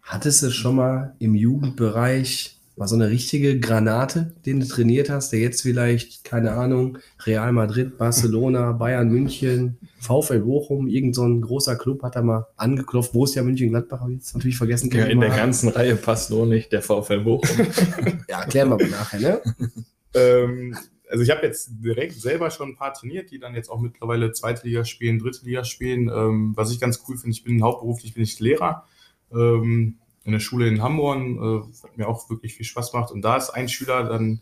[0.01, 5.31] Hattest du schon mal im Jugendbereich mal so eine richtige Granate, den du trainiert hast,
[5.31, 11.41] der jetzt vielleicht, keine Ahnung, Real Madrid, Barcelona, Bayern München, VfL Bochum, irgend so ein
[11.41, 14.89] großer Club hat da mal angeklopft, Borussia München-Gladbach, habe ich jetzt natürlich vergessen.
[14.91, 15.37] Ja, in der Mal.
[15.37, 17.67] ganzen Reihe passt nur nicht der VfL Bochum.
[18.27, 19.41] Ja, klären wir mal nachher, ne?
[20.13, 20.75] Ähm,
[21.09, 24.33] also ich habe jetzt direkt selber schon ein paar trainiert, die dann jetzt auch mittlerweile
[24.33, 26.09] zweite Liga spielen, dritte Liga spielen.
[26.13, 28.85] Ähm, was ich ganz cool finde, ich bin hauptberuflich bin ich Lehrer
[29.33, 33.11] ähm, in der Schule in Hamburg, äh, hat mir auch wirklich viel Spaß gemacht.
[33.11, 34.41] Und da ist ein Schüler, dann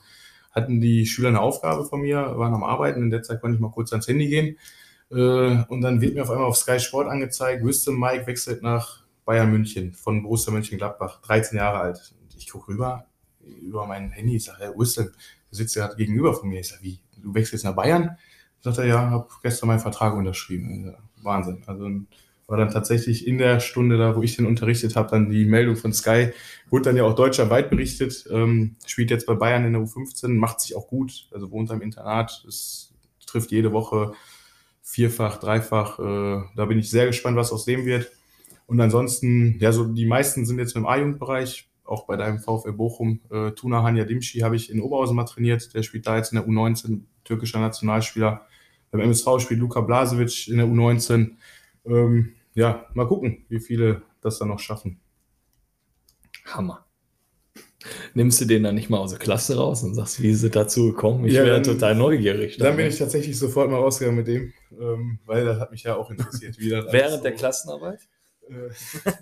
[0.52, 3.62] hatten die Schüler eine Aufgabe von mir, waren am Arbeiten, in der Zeit konnte ich
[3.62, 4.58] mal kurz ans Handy gehen.
[5.12, 9.04] Äh, und dann wird mir auf einmal auf Sky Sport angezeigt, Wisdom Mike wechselt nach
[9.26, 12.14] Bayern München von Borussia Mönchengladbach, 13 Jahre alt.
[12.22, 13.06] Und ich gucke rüber,
[13.62, 16.60] über mein Handy, ich sage, ja, Wisdom, der sitzt ja gegenüber von mir.
[16.60, 18.18] Ich sage, wie, du wechselst nach Bayern?
[18.62, 20.86] Sagt er, ja, habe gestern meinen Vertrag unterschrieben.
[20.86, 21.64] Sag, Wahnsinn.
[21.66, 21.90] Also
[22.50, 25.76] war dann tatsächlich in der Stunde da, wo ich den unterrichtet habe, dann die Meldung
[25.76, 26.32] von Sky,
[26.70, 30.60] wurde dann ja auch deutschlandweit berichtet, ähm, spielt jetzt bei Bayern in der U15, macht
[30.60, 32.94] sich auch gut, also wohnt am Internat, es
[33.26, 34.14] trifft jede Woche
[34.82, 36.00] vierfach, dreifach.
[36.00, 38.12] Äh, da bin ich sehr gespannt, was aus dem wird.
[38.66, 43.20] Und ansonsten, ja, so die meisten sind jetzt im A-Jugendbereich, auch bei deinem VfL Bochum.
[43.32, 46.38] Äh, Tuna Hanya Dimci habe ich in Oberhausen mal trainiert, der spielt da jetzt in
[46.38, 48.46] der U19, türkischer Nationalspieler.
[48.92, 51.32] Beim MSV spielt Luka Blasevic in der U19.
[51.86, 55.00] Ähm, ja, mal gucken, wie viele das dann noch schaffen.
[56.46, 56.86] Hammer.
[58.14, 60.52] Nimmst du den dann nicht mal aus der Klasse raus und sagst, wie ist es
[60.52, 61.26] dazu gekommen?
[61.26, 62.58] Ich Ja, wäre dann- total neugierig.
[62.58, 65.96] Dann bin ich tatsächlich sofort mal rausgegangen mit dem, ähm, weil das hat mich ja
[65.96, 66.58] auch interessiert.
[66.60, 68.00] Wie das alles Während der so- Klassenarbeit?
[68.50, 68.70] Äh,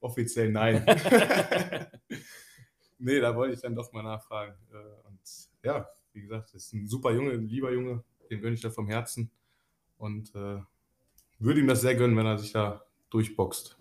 [0.00, 0.84] offiziell nein.
[2.98, 4.54] nee, da wollte ich dann doch mal nachfragen.
[4.72, 5.20] Äh, Und
[5.62, 8.70] ja, wie gesagt, das ist ein super Junge, ein lieber Junge, den gönne ich da
[8.70, 9.30] vom Herzen.
[9.98, 10.60] Und äh,
[11.44, 13.78] würde ihm das sehr gönnen, wenn er sich da durchboxt.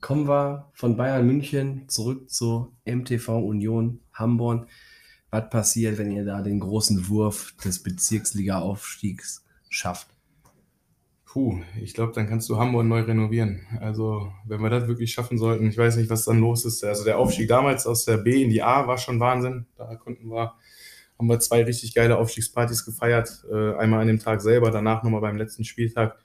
[0.00, 4.66] Kommen wir von Bayern München zurück zu MTV Union Hamburg.
[5.30, 10.08] Was passiert, wenn ihr da den großen Wurf des Bezirksliga-Aufstiegs schafft?
[11.24, 13.66] Puh, ich glaube, dann kannst du Hamburg neu renovieren.
[13.80, 16.84] Also, wenn wir das wirklich schaffen sollten, ich weiß nicht, was dann los ist.
[16.84, 19.64] Also, der Aufstieg damals aus der B in die A war schon Wahnsinn.
[19.76, 20.52] Da konnten wir,
[21.22, 23.44] haben wir zwei richtig geile Aufstiegspartys gefeiert.
[23.48, 26.18] Äh, einmal an dem Tag selber, danach nochmal beim letzten Spieltag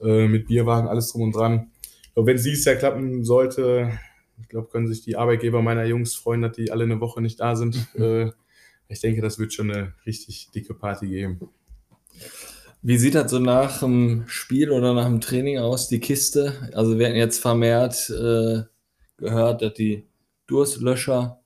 [0.00, 1.72] äh, mit Bierwagen, alles drum und dran.
[2.14, 3.98] Und wenn es Jahr klappen sollte,
[4.40, 7.40] ich glaube, können sich die Arbeitgeber meiner Jungs freuen, dass die alle eine Woche nicht
[7.40, 7.88] da sind.
[7.96, 8.30] äh,
[8.86, 11.40] ich denke, das wird schon eine richtig dicke Party geben.
[12.80, 16.70] Wie sieht das so nach dem Spiel oder nach dem Training aus, die Kiste?
[16.74, 18.62] Also wir hatten jetzt vermehrt äh,
[19.16, 20.04] gehört, dass die
[20.46, 21.40] Durstlöscher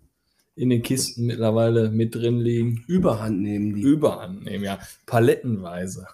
[0.58, 2.84] in den Kisten mittlerweile mit drin liegen.
[2.86, 3.82] Überhand nehmen die.
[3.82, 4.78] Überhand nehmen, ja.
[5.06, 6.06] Palettenweise.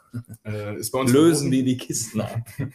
[0.45, 1.51] Äh, ist bei uns Lösen verboten.
[1.53, 2.45] die die Kisten ab.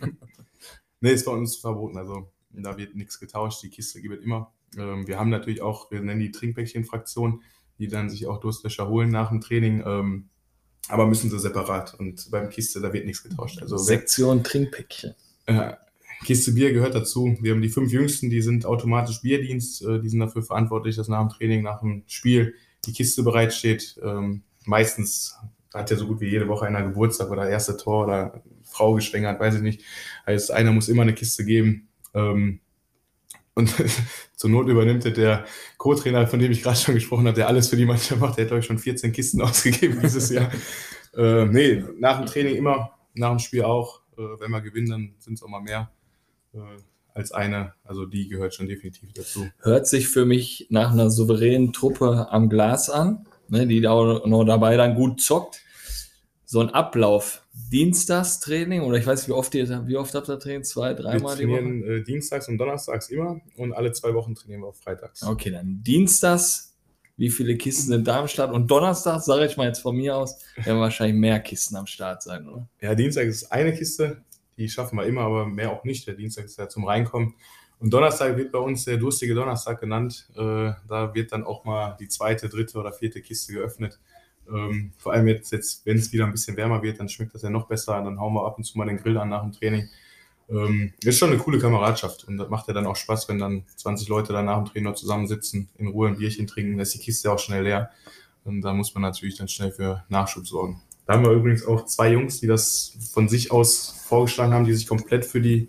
[1.01, 1.97] Nee, ist bei uns verboten.
[1.97, 3.63] Also da wird nichts getauscht.
[3.63, 4.51] Die Kiste gibt es immer.
[4.77, 7.41] Ähm, wir haben natürlich auch, wir nennen die Trinkpäckchen-Fraktion,
[7.77, 9.81] die dann sich auch Durstlöscher holen nach dem Training.
[9.85, 10.29] Ähm,
[10.89, 11.93] aber müssen sie separat.
[11.93, 13.61] Und beim Kiste, da wird nichts getauscht.
[13.61, 15.15] Also Sektion Trinkpäckchen.
[15.45, 15.71] äh,
[16.23, 17.37] Kiste Bier gehört dazu.
[17.41, 19.83] Wir haben die fünf Jüngsten, die sind automatisch Bierdienst.
[19.83, 22.55] Äh, die sind dafür verantwortlich, dass nach dem Training, nach dem Spiel
[22.85, 23.99] die Kiste bereitsteht.
[24.03, 25.37] Ähm, meistens
[25.73, 29.39] hat ja so gut wie jede Woche einer Geburtstag oder erste Tor oder Frau geschwängert,
[29.39, 29.83] weiß ich nicht.
[30.25, 31.89] Heißt, einer muss immer eine Kiste geben.
[32.13, 32.59] Ähm,
[33.53, 33.73] und
[34.35, 35.45] zur Not übernimmt der
[35.77, 38.37] Co-Trainer, von dem ich gerade schon gesprochen habe, der alles für die Mannschaft macht.
[38.37, 40.51] Der hat, ich, schon 14 Kisten ausgegeben dieses Jahr.
[41.15, 44.01] äh, nee, nach dem Training immer, nach dem Spiel auch.
[44.17, 45.91] Äh, wenn wir gewinnen, dann sind es auch mal mehr
[47.13, 47.73] als eine.
[47.83, 49.47] Also die gehört schon definitiv dazu.
[49.59, 54.25] Hört sich für mich nach einer souveränen Truppe am Glas an, ne, die da auch
[54.25, 55.61] noch dabei dann gut zockt.
[56.45, 60.39] So ein Ablauf, Dienstagstraining oder ich weiß nicht, wie oft ihr, wie oft habt ihr
[60.39, 60.63] Training?
[60.63, 61.59] Zwei, Wir dreimal die Woche?
[61.59, 65.21] trainieren äh, dienstags und donnerstags immer und alle zwei Wochen trainieren wir auch freitags.
[65.21, 66.75] Okay, dann Dienstags,
[67.17, 68.51] wie viele Kisten sind da am Start?
[68.51, 72.23] Und Donnerstag, sage ich mal jetzt von mir aus, werden wahrscheinlich mehr Kisten am Start
[72.23, 72.67] sein, oder?
[72.81, 74.23] Ja, Dienstag ist eine Kiste,
[74.59, 76.05] die schaffen wir immer, aber mehr auch nicht.
[76.05, 77.33] Der Dienstag ist ja zum Reinkommen.
[77.79, 80.27] Und Donnerstag wird bei uns der durstige Donnerstag genannt.
[80.35, 83.99] Äh, da wird dann auch mal die zweite, dritte oder vierte Kiste geöffnet.
[84.51, 87.41] Ähm, vor allem jetzt, jetzt wenn es wieder ein bisschen wärmer wird, dann schmeckt das
[87.41, 87.93] ja noch besser.
[88.03, 89.87] Dann hauen wir ab und zu mal den Grill an nach dem Training.
[90.49, 93.63] Ähm, ist schon eine coole Kameradschaft und das macht ja dann auch Spaß, wenn dann
[93.75, 96.99] 20 Leute dann nach dem noch zusammensitzen, in Ruhe ein Bierchen trinken, dann ist die
[96.99, 97.91] Kiste auch schnell leer.
[98.45, 100.81] Und da muss man natürlich dann schnell für Nachschub sorgen.
[101.09, 104.73] Da haben wir übrigens auch zwei Jungs, die das von sich aus vorgeschlagen haben, die
[104.73, 105.67] sich komplett für die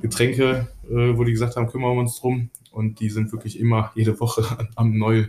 [0.00, 2.50] Getränke, äh, wo die gesagt haben, kümmern wir uns drum.
[2.70, 4.44] Und die sind wirklich immer jede Woche
[4.76, 5.26] am neu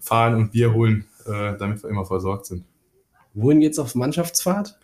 [0.00, 2.64] fahren und Bier holen, äh, damit wir immer versorgt sind.
[3.32, 4.76] Wohin geht's auf Mannschaftsfahrt?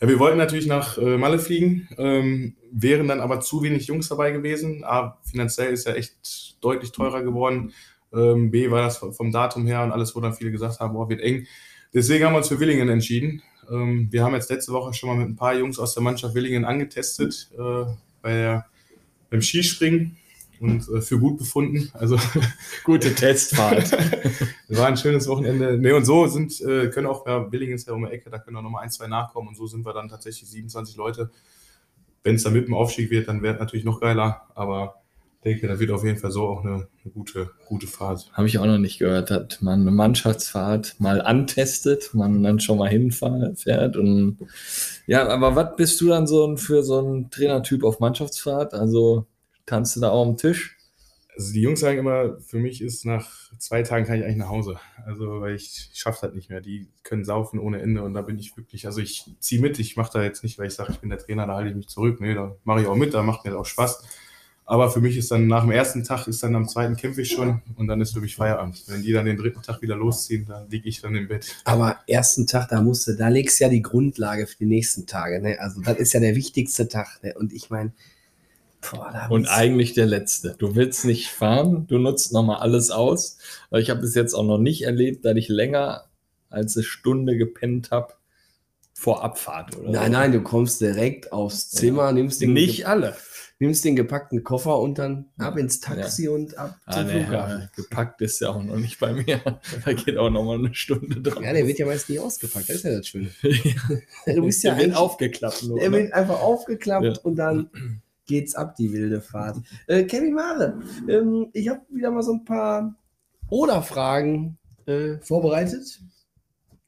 [0.00, 4.08] Ja, wir wollten natürlich nach äh, Malle fliegen, ähm, wären dann aber zu wenig Jungs
[4.08, 4.82] dabei gewesen.
[4.82, 7.74] A, finanziell ist ja echt deutlich teurer geworden.
[8.14, 11.10] Ähm, B, war das vom Datum her und alles, wo dann viele gesagt haben, boah,
[11.10, 11.46] wird eng.
[11.94, 13.42] Deswegen haben wir uns für Willingen entschieden.
[13.70, 16.34] Ähm, wir haben jetzt letzte Woche schon mal mit ein paar Jungs aus der Mannschaft
[16.34, 17.84] Willingen angetestet äh,
[18.22, 18.66] bei der,
[19.30, 20.16] beim Skispringen
[20.60, 21.90] und äh, für gut befunden.
[21.92, 22.18] Also
[22.84, 23.92] Gute Testfahrt.
[24.68, 25.76] war ein schönes Wochenende.
[25.76, 28.38] Ne, und so sind, äh, können auch, ja, Willingen ist ja um die Ecke, da
[28.38, 29.48] können auch nochmal ein, zwei nachkommen.
[29.48, 31.30] Und so sind wir dann tatsächlich 27 Leute.
[32.22, 34.48] Wenn es dann mit dem Aufstieg wird, dann wäre es natürlich noch geiler.
[34.54, 35.01] Aber
[35.44, 38.30] denke, da wird auf jeden Fall so auch eine, eine gute, gute Fahrt.
[38.32, 42.78] Habe ich auch noch nicht gehört, dass man eine Mannschaftsfahrt mal antestet, man dann schon
[42.78, 44.38] mal hinfährt und
[45.06, 48.74] ja, aber was bist du dann so ein, für so ein Trainertyp auf Mannschaftsfahrt?
[48.74, 49.26] Also
[49.66, 50.76] tanzt du da auch am Tisch?
[51.34, 53.26] Also die Jungs sagen immer, für mich ist nach
[53.58, 54.78] zwei Tagen kann ich eigentlich nach Hause.
[55.06, 56.60] Also weil ich, ich schaffe das nicht mehr.
[56.60, 59.96] Die können saufen ohne Ende und da bin ich wirklich, also ich ziehe mit, ich
[59.96, 61.88] mache da jetzt nicht, weil ich sage, ich bin der Trainer, da halte ich mich
[61.88, 62.20] zurück.
[62.20, 64.04] Nee, da mache ich auch mit, da macht mir auch Spaß.
[64.64, 67.32] Aber für mich ist dann nach dem ersten Tag, ist dann am zweiten kämpfe ich
[67.32, 68.82] schon und dann ist für mich Feierabend.
[68.86, 71.46] Wenn die dann den dritten Tag wieder losziehen, dann liege ich dann im Bett.
[71.64, 75.06] Aber ersten Tag, da musst du, da legst du ja die Grundlage für die nächsten
[75.06, 75.40] Tage.
[75.40, 75.58] Ne?
[75.60, 77.22] Also das ist ja der wichtigste Tag.
[77.22, 77.34] Ne?
[77.36, 77.92] Und ich meine,
[79.30, 80.54] Und eigentlich der letzte.
[80.58, 83.38] Du willst nicht fahren, du nutzt nochmal alles aus.
[83.70, 86.04] Weil ich habe bis jetzt auch noch nicht erlebt, dass ich länger
[86.50, 88.14] als eine Stunde gepennt habe
[88.94, 89.76] vor Abfahrt.
[89.76, 90.18] Oder Nein, so.
[90.18, 93.16] nein, du kommst direkt aufs Zimmer, nimmst den, Nicht alle.
[93.62, 97.60] Nimmst den gepackten Koffer und dann ab ins Taxi und ab Ah, zum nee, Flughafen.
[97.60, 99.40] ja, gepackt ist ja auch noch nicht bei mir.
[99.84, 101.42] Da geht auch noch mal eine Stunde dran.
[101.44, 103.30] Ja, der wird ja meist nicht ausgepackt, das ist ja das Schöne.
[104.26, 105.62] Du bist ja der wird aufgeklappt.
[105.64, 105.98] Nur, Der ne?
[105.98, 107.14] wird einfach aufgeklappt Ja.
[107.22, 107.70] und dann
[108.26, 109.58] geht's ab, die wilde Fahrt.
[109.86, 112.94] Äh, Kevin Mare, ähm, ich habe wieder mal so ein paar
[113.48, 116.00] Oder-Fragen äh, vorbereitet.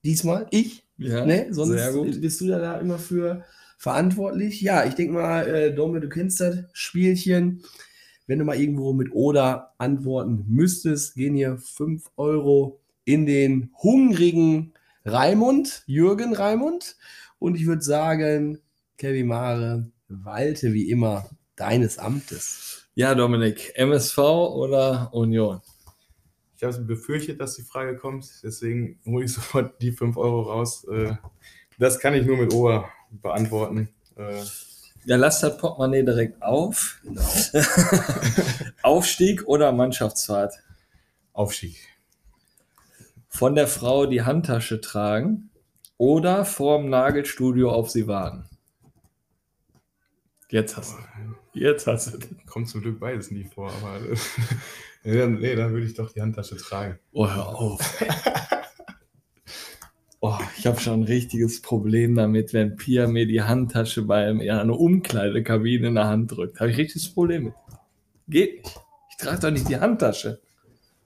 [0.05, 0.87] Diesmal ich.
[0.99, 1.47] ja, Ne?
[1.51, 2.21] Sonst sehr gut.
[2.21, 3.45] bist du da, da immer für
[3.85, 4.63] verantwortlich.
[4.63, 7.63] Ja, ich denke mal, äh, Dome, du kennst das Spielchen.
[8.27, 14.73] Wenn du mal irgendwo mit Oder antworten müsstest, gehen hier 5 Euro in den hungrigen
[15.05, 16.97] Raimund, Jürgen Raimund.
[17.39, 18.59] Und ich würde sagen,
[18.97, 22.87] Kevin Mare, walte wie immer deines Amtes.
[22.95, 25.61] Ja, Dominik, MSV oder Union?
[26.57, 30.85] Ich habe befürchtet, dass die Frage kommt, deswegen hole ich sofort die 5 Euro raus.
[30.85, 31.17] Äh,
[31.77, 32.89] Das kann ich nur mit Ohr
[33.23, 33.89] beantworten.
[34.17, 34.43] Äh,
[35.07, 37.01] Ja, lass das Portemonnaie direkt auf.
[38.83, 40.55] Aufstieg oder Mannschaftsfahrt?
[41.33, 41.77] Aufstieg.
[43.29, 45.51] Von der Frau die Handtasche tragen
[45.99, 48.45] oder vorm Nagelstudio auf sie warten?
[50.51, 51.59] Jetzt hast du.
[51.59, 52.19] Jetzt hast du.
[52.47, 53.99] Kommt zum Glück beides nie vor, aber
[55.05, 56.99] nee, dann, nee, dann würde ich doch die Handtasche tragen.
[57.13, 57.81] Oh, hör auf.
[60.27, 64.41] Oh, ich habe schon ein richtiges Problem damit, wenn Pia mir die Handtasche bei in
[64.49, 66.61] einer Umkleidekabine in der Hand drückt.
[66.61, 67.55] Habe ich richtiges Problem mit.
[68.29, 68.81] Geht nicht.
[69.11, 70.41] Ich trage doch nicht die Handtasche.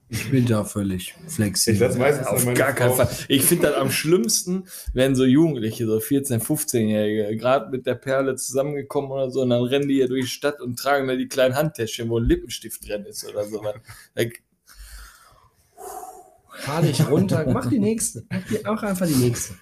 [0.07, 1.81] Ich bin da völlig Ich flexibel.
[1.81, 3.09] lasse meistens Auf gar keinen Fall.
[3.27, 4.63] Ich finde das am schlimmsten,
[4.93, 9.63] wenn so Jugendliche, so 14-, 15-Jährige, gerade mit der Perle zusammengekommen oder so, und dann
[9.63, 12.87] rennen die hier durch die Stadt und tragen da die kleinen Handtäschchen, wo ein Lippenstift
[12.87, 13.75] drin ist oder sowas.
[14.15, 14.23] Da-
[16.59, 17.45] Fahr dich runter.
[17.51, 18.25] Mach die nächste.
[18.29, 19.55] Mach, die, einfach die nächste.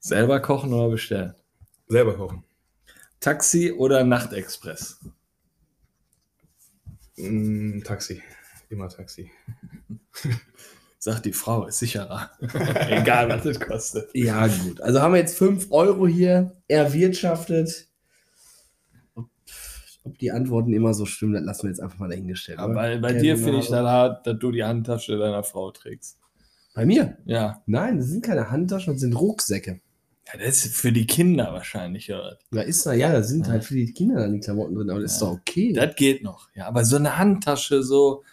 [0.00, 1.34] Selber kochen oder bestellen.
[1.88, 2.44] Selber kochen.
[3.20, 5.00] Taxi oder Nachtexpress?
[7.16, 8.22] Mm, Taxi.
[8.68, 9.30] Immer Taxi.
[10.98, 12.30] Sagt die Frau, ist sicherer.
[12.88, 14.10] Egal, was das kostet.
[14.14, 14.80] Ja, gut.
[14.80, 17.88] Also haben wir jetzt 5 Euro hier erwirtschaftet.
[20.04, 22.58] Ob, die Antworten immer so stimmen, das lassen wir jetzt einfach mal dahingestellt.
[22.58, 26.18] Ja, bei bei dir finde ich dann hart, dass du die Handtasche deiner Frau trägst.
[26.74, 27.16] Bei mir?
[27.24, 27.62] Ja.
[27.66, 29.80] Nein, das sind keine Handtaschen, das sind Rucksäcke.
[30.26, 32.38] ja das ist für die Kinder wahrscheinlich, oder?
[32.50, 35.12] Da ist ja, da sind halt für die Kinder dann die Klamotten drin, aber das
[35.12, 35.72] ist doch okay.
[35.72, 36.48] Das geht noch.
[36.54, 38.24] Ja, aber so eine Handtasche, so,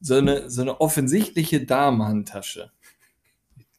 [0.00, 2.70] so, eine, so eine offensichtliche Damenhandtasche,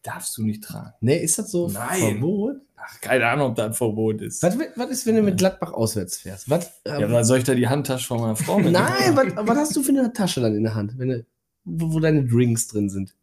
[0.02, 0.94] darfst du nicht tragen.
[1.02, 2.00] nee, ist das so Nein.
[2.00, 2.58] Verbot?
[2.78, 4.44] Ach, keine Ahnung, ob das ein Verbot ist.
[4.44, 6.50] Was, was ist, wenn du mit Gladbach auswärts fährst?
[6.50, 8.74] Was, Ja, ähm, was soll ich da die Handtasche von meiner Frau mitnehmen?
[8.74, 11.26] nein, was, was hast du für eine Tasche dann in der Hand, wenn du,
[11.64, 13.16] wo, wo deine Drinks drin sind?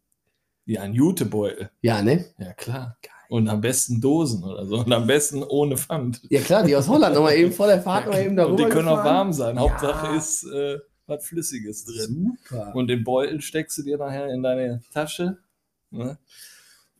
[0.65, 1.69] Ja, ein Jutebeutel.
[1.81, 2.25] Ja, ne?
[2.37, 2.97] Ja, klar.
[3.29, 4.77] Und am besten Dosen oder so.
[4.79, 6.21] Und am besten ohne Pfand.
[6.29, 8.73] Ja klar, die aus Holland nochmal eben vor der Fahrt noch eben darüber Und die
[8.73, 9.15] können auch gefahren.
[9.15, 9.55] warm sein.
[9.55, 9.61] Ja.
[9.61, 10.77] Hauptsache ist äh,
[11.07, 12.37] was Flüssiges drin.
[12.47, 12.75] Super.
[12.75, 15.37] Und den Beutel steckst du dir nachher in deine Tasche.
[15.89, 16.17] Ne?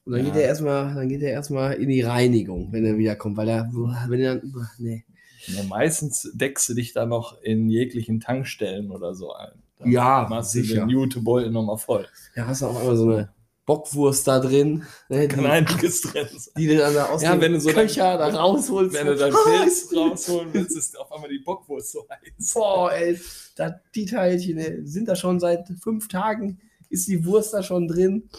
[0.06, 0.42] Und dann geht Ja.
[0.42, 3.70] er erstmal, dann geht er erstmal in die Reinigung, wenn er wiederkommt, weil er,
[4.08, 5.06] wenn er dann, nee.
[5.48, 9.52] Ja, meistens deckst du dich da noch in jeglichen Tankstellen oder so ein.
[9.80, 10.82] Dann Ja, machst du sicher.
[10.82, 12.08] den Jutebeutel nochmal voll.
[12.36, 13.34] Ja, hast du auf einmal so eine
[13.66, 16.54] Bockwurst da drin, ne, Kann die, einiges drin sein.
[16.58, 18.94] die du dann da aus Ja, dem wenn du so Köcher da rausholst.
[18.94, 19.30] Wenn du Ah,
[19.62, 22.54] Pilz rausholen willst, ist auf einmal die Bockwurst so heiß.
[22.54, 23.18] Boah, ey,
[23.56, 27.88] da, die Teilchen ey, sind da schon seit fünf Tagen, ist die Wurst da schon
[27.88, 28.30] drin,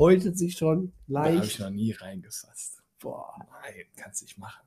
[0.00, 1.60] häutet sich schon Da habe ich leicht.
[1.60, 2.82] noch nie reingefasst.
[3.00, 3.32] Boah,
[3.62, 4.66] Nein, kannst nicht machen.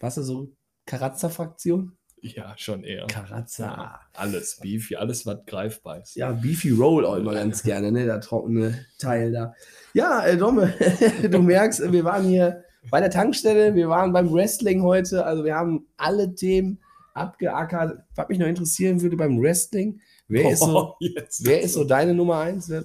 [0.00, 0.50] was ist so
[0.86, 1.96] Karazza-Fraktion?
[2.22, 3.06] Ja, schon eher.
[3.06, 4.00] Karazza.
[4.12, 6.16] Alles, Beefy, alles, was greifbar ist.
[6.16, 8.04] Ja, Beefy Roll auch immer ganz gerne, ne?
[8.04, 9.54] Der trockene Teil da.
[9.94, 10.74] Ja, äh, Domme,
[11.30, 15.54] du merkst, wir waren hier bei der Tankstelle, wir waren beim Wrestling heute, also wir
[15.54, 16.78] haben alle Themen
[17.14, 18.02] abgeackert.
[18.14, 21.46] Was mich noch interessieren würde beim Wrestling, wer, ist, so, Oh, jetzt.
[21.46, 22.68] wer ist so deine Nummer eins?
[22.68, 22.84] Wer,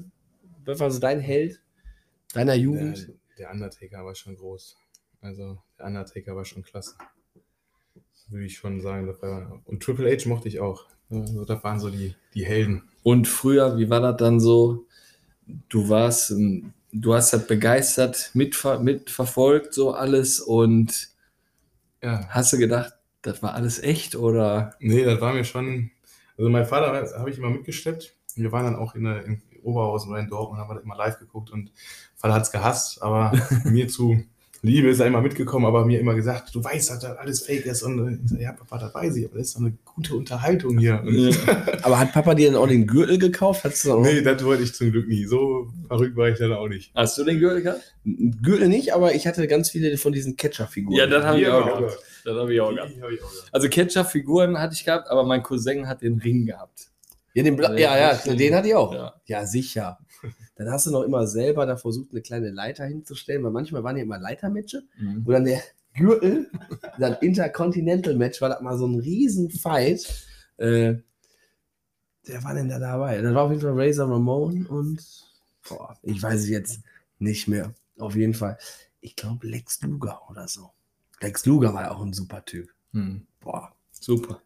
[0.64, 1.62] wer war so dein Held
[2.36, 3.12] deiner Der, Jugend?
[3.38, 4.78] der Undertaker war schon groß.
[5.22, 6.96] Also der Undertaker war schon klasse.
[8.30, 9.08] Würde ich schon sagen.
[9.08, 10.86] Das war, und Triple H mochte ich auch.
[11.10, 12.84] Also, das waren so die, die Helden.
[13.04, 14.88] Und früher, wie war das dann so?
[15.70, 21.10] Du warst, ähm, du hast das begeistert mitver mitverfolgt, so alles und
[22.02, 22.28] Ja.
[22.30, 24.74] hast du gedacht, das war alles echt oder?
[24.80, 25.92] Nee, das war mir schon.
[26.38, 28.16] Also mein Vater habe ich immer mitgeschleppt.
[28.36, 30.98] Wir waren dann auch in, der, in Oberhausen oder in Dortmund, haben wir das immer
[30.98, 31.72] live geguckt und
[32.34, 33.32] Hat es gehasst, aber
[33.64, 34.24] mir zu
[34.66, 37.68] Liebe ist er immer mitgekommen, aber mir immer gesagt, du weißt, dass das alles fake
[37.68, 37.84] ist.
[37.84, 40.80] Und ich sag, ja, Papa, das weiß ich, aber das ist doch eine gute Unterhaltung
[40.80, 41.04] hier.
[41.84, 43.64] Aber hat Papa dir dann auch den Gürtel gekauft?
[43.64, 45.26] Dann auch nee, das wollte ich zum Glück nie.
[45.26, 46.92] So verrückt war ich dann auch nicht.
[46.96, 47.96] Hast du den Gürtel gehabt?
[48.42, 50.98] Gürtel nicht, aber ich hatte ganz viele von diesen Catcher-Figuren.
[50.98, 51.98] Ja, das habe ich auch gehabt.
[52.26, 52.92] Das habe ich auch gehabt.
[53.52, 56.90] Also Ketchup-Figuren hatte ich gehabt, aber mein Cousin hat den Ring gehabt.
[57.36, 58.94] Ja, den Bla Ja, ja, ja, den hatte ich auch.
[58.94, 59.14] Ja.
[59.26, 59.46] Ja.
[59.46, 60.00] sicher.
[60.56, 63.98] Dann hast du noch immer selber da versucht, eine kleine Leiter hinzustellen, weil manchmal waren
[63.98, 65.22] ja immer Leitermatches, Mhm.
[65.26, 65.62] wo dann der
[65.96, 66.50] Gürtel,
[67.00, 70.26] dann Intercontinental-Match, war das mal so ein Riesen-Fight.
[70.58, 70.96] Äh,
[72.26, 73.22] wer war denn da dabei?
[73.22, 75.02] Das war auf jeden Fall Razor Ramon und
[75.68, 76.80] boah, ich weiß es jetzt
[77.20, 77.74] nicht mehr.
[77.98, 78.58] Auf jeden Fall.
[79.02, 80.72] Ich glaube Lex Luger oder so.
[81.22, 82.70] Lex Luger war ja auch ein super Typ.
[82.92, 83.26] Mhm.
[83.40, 83.72] Boah.
[83.92, 84.42] Super.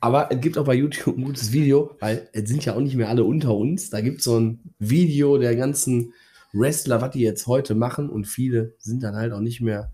[0.00, 2.96] Aber es gibt auch bei YouTube ein gutes Video, weil es sind ja auch nicht
[2.96, 3.90] mehr alle unter uns.
[3.90, 6.14] Da gibt es so ein Video der ganzen
[6.52, 9.92] Wrestler, was die jetzt heute machen und viele sind dann halt auch nicht mehr,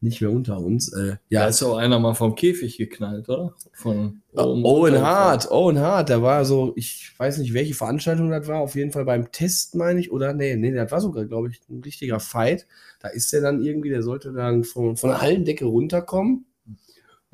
[0.00, 0.92] nicht mehr unter uns.
[0.92, 3.54] Äh, Da ja, ist auch einer mal vom Käfig geknallt, oder?
[3.72, 4.22] Von
[4.62, 5.02] Owen runter.
[5.02, 8.92] Hart, Owen Hart, der war so, ich weiß nicht, welche Veranstaltung das war, auf jeden
[8.92, 12.20] Fall beim Test, meine ich, oder nee, nee, das war sogar, glaube ich, ein richtiger
[12.20, 12.66] Fight.
[13.00, 16.45] Da ist der dann irgendwie, der sollte dann von, von der Hallendecke runterkommen.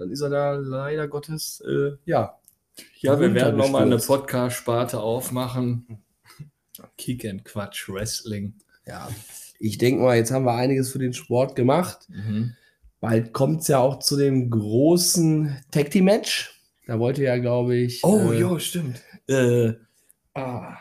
[0.03, 2.37] Dann ist er da leider Gottes, äh, ja.
[2.99, 3.99] Ja, wir werden nochmal eine.
[3.99, 6.03] Podcast-Sparte aufmachen.
[6.99, 8.55] Kick and Quatsch Wrestling.
[8.85, 9.09] Ja,
[9.61, 12.09] ich denke mal, jetzt haben wir einiges für den Sport gemacht.
[12.09, 12.57] Mhm.
[12.99, 16.61] Bald kommt es ja auch zu dem großen Tag Team Match.
[16.89, 18.03] Da wollte ja, glaube ich.
[18.03, 19.01] Oh, äh, jo, stimmt.
[19.29, 19.75] Äh,
[20.35, 20.79] ah,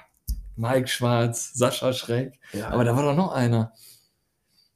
[0.55, 2.39] Mike Schwarz, Sascha Schreck.
[2.53, 2.69] ja.
[2.69, 3.71] Aber da war doch noch einer.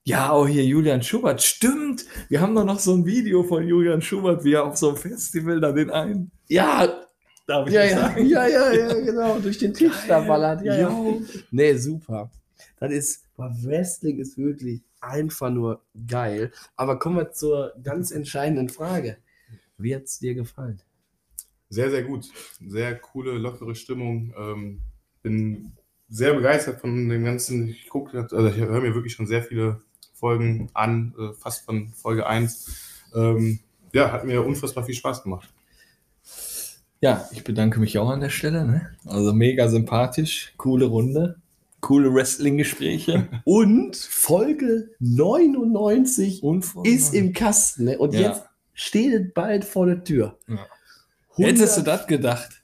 [0.08, 1.42] Ja, auch hier Julian Schubert.
[1.42, 2.06] Stimmt.
[2.30, 4.98] Wir haben doch noch so ein Video von Julian Schubert, wie er auf so einem
[4.98, 6.32] Festival da den einen.
[6.48, 7.02] ja,
[7.48, 8.26] darf ich Ja, ja, sagen.
[8.28, 10.64] ja, ja, ja, genau, durch den Tisch da ballert.
[10.64, 11.14] Ja, ja.
[11.50, 12.30] Nee, super.
[12.80, 16.52] Das ist, boah, Wrestling ist wirklich einfach nur geil.
[16.76, 19.18] Aber kommen wir zur ganz entscheidenden Frage.
[19.80, 20.84] Wie hat es dir gefallen?
[21.70, 22.30] Sehr, sehr gut.
[22.68, 24.36] Sehr coole, lockere Stimmung.
[24.38, 24.82] Ähm,
[25.24, 25.72] bin
[26.10, 27.70] sehr begeistert von dem Ganzen.
[27.70, 29.82] Ich gucke, also ich höre mir wirklich schon sehr viele
[30.30, 32.66] Folgen an, äh, fast von Folge 1.
[33.14, 33.60] Ähm,
[33.94, 35.54] ja, hat mir unfassbar viel Spaß gemacht.
[37.00, 38.66] Ja, ich bedanke mich auch an der Stelle.
[38.66, 38.90] Ne?
[39.06, 41.36] Also mega sympathisch, coole Runde,
[41.80, 43.28] coole Wrestling-Gespräche.
[43.46, 47.84] Und Folge 99 Und ist im Kasten.
[47.84, 48.00] Ne?
[48.00, 48.22] Und Ja.
[48.22, 50.40] jetzt steht es bald vor der Tür.
[50.48, 50.66] Ja.
[51.38, 52.64] 100 Hättest du das gedacht?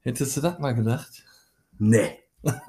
[0.00, 1.10] Hättest du das mal gedacht?
[1.78, 2.21] Nee.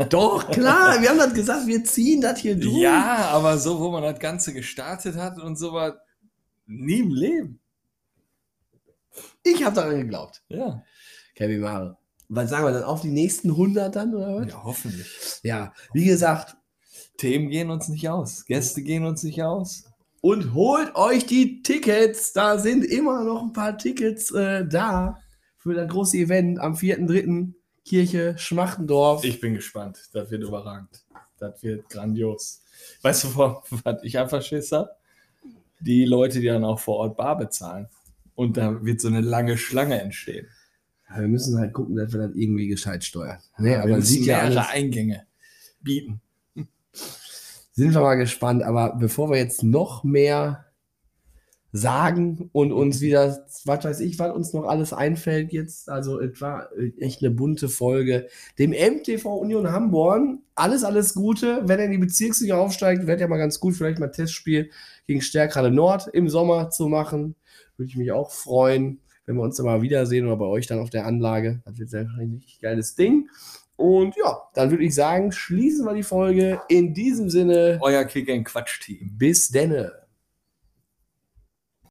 [0.10, 2.78] Doch, klar, wir haben das gesagt, wir ziehen das hier durch.
[2.78, 5.98] Ja, aber so, wo man das Ganze gestartet hat und so war
[6.68, 7.60] nie im Leben.
[9.44, 10.44] Ich habe daran geglaubt.
[10.48, 10.84] Ja,
[11.36, 11.98] Kevin Mare.
[12.30, 12.84] Was sagen wir dann?
[12.84, 14.48] Auf die nächsten 100 dann, oder was?
[14.48, 15.08] ja hoffentlich.
[15.44, 16.56] Ja, wie gesagt,
[17.18, 19.86] Themen gehen uns nicht aus, Gäste gehen uns nicht aus.
[20.22, 22.34] und holt euch die Tickets.
[22.34, 25.20] Da sind immer noch ein paar Tickets äh, da
[25.58, 27.54] für das große Event am 4.3.
[27.86, 29.24] Kirche Schmachtendorf.
[29.24, 30.00] Ich bin gespannt.
[30.14, 31.04] Das wird überragend.
[31.38, 32.64] Das wird grandios.
[33.02, 33.36] Weißt du,
[33.84, 34.98] was ich einfach Schiss hab?
[35.80, 37.88] Die Leute, die dann auch vor Ort Bar bezahlen.
[38.36, 40.48] Und da wird so eine lange Schlange entstehen.
[41.10, 43.40] Ja, wir müssen halt gucken, dass wir das irgendwie gescheit steuern.
[43.58, 44.58] Nee, Wir aber sieht ja alles.
[44.70, 45.28] Eingänge
[45.82, 46.22] bieten.
[47.74, 48.64] Sind wir mal gespannt.
[48.64, 50.63] Aber bevor wir jetzt noch mehr
[51.76, 55.90] sagen und uns wieder, was weiß ich, was uns noch alles einfällt jetzt.
[55.90, 56.70] Also es war
[57.00, 58.28] echt eine bunte Folge.
[58.60, 61.62] Dem MTV Union Hamborn, alles, alles Gute.
[61.66, 64.70] Wenn er in die Bezirksliga aufsteigt, wäre ja mal ganz gut, vielleicht mal ein Testspiel
[65.08, 67.36] gegen Stärkrade Nord im Sommer zu machen.
[67.76, 70.78] Würde ich mich auch freuen, wenn wir uns dann mal wiedersehen oder bei euch dann
[70.78, 71.64] auf der Anlage.
[71.66, 73.30] Das wird sehr ein richtig geiles Ding.
[73.78, 76.62] Und ja, dann würde ich sagen, schließen wir die Folge.
[76.70, 79.14] In diesem Sinne, Euer Kick Quatsch-Team.
[79.18, 80.03] bis denne.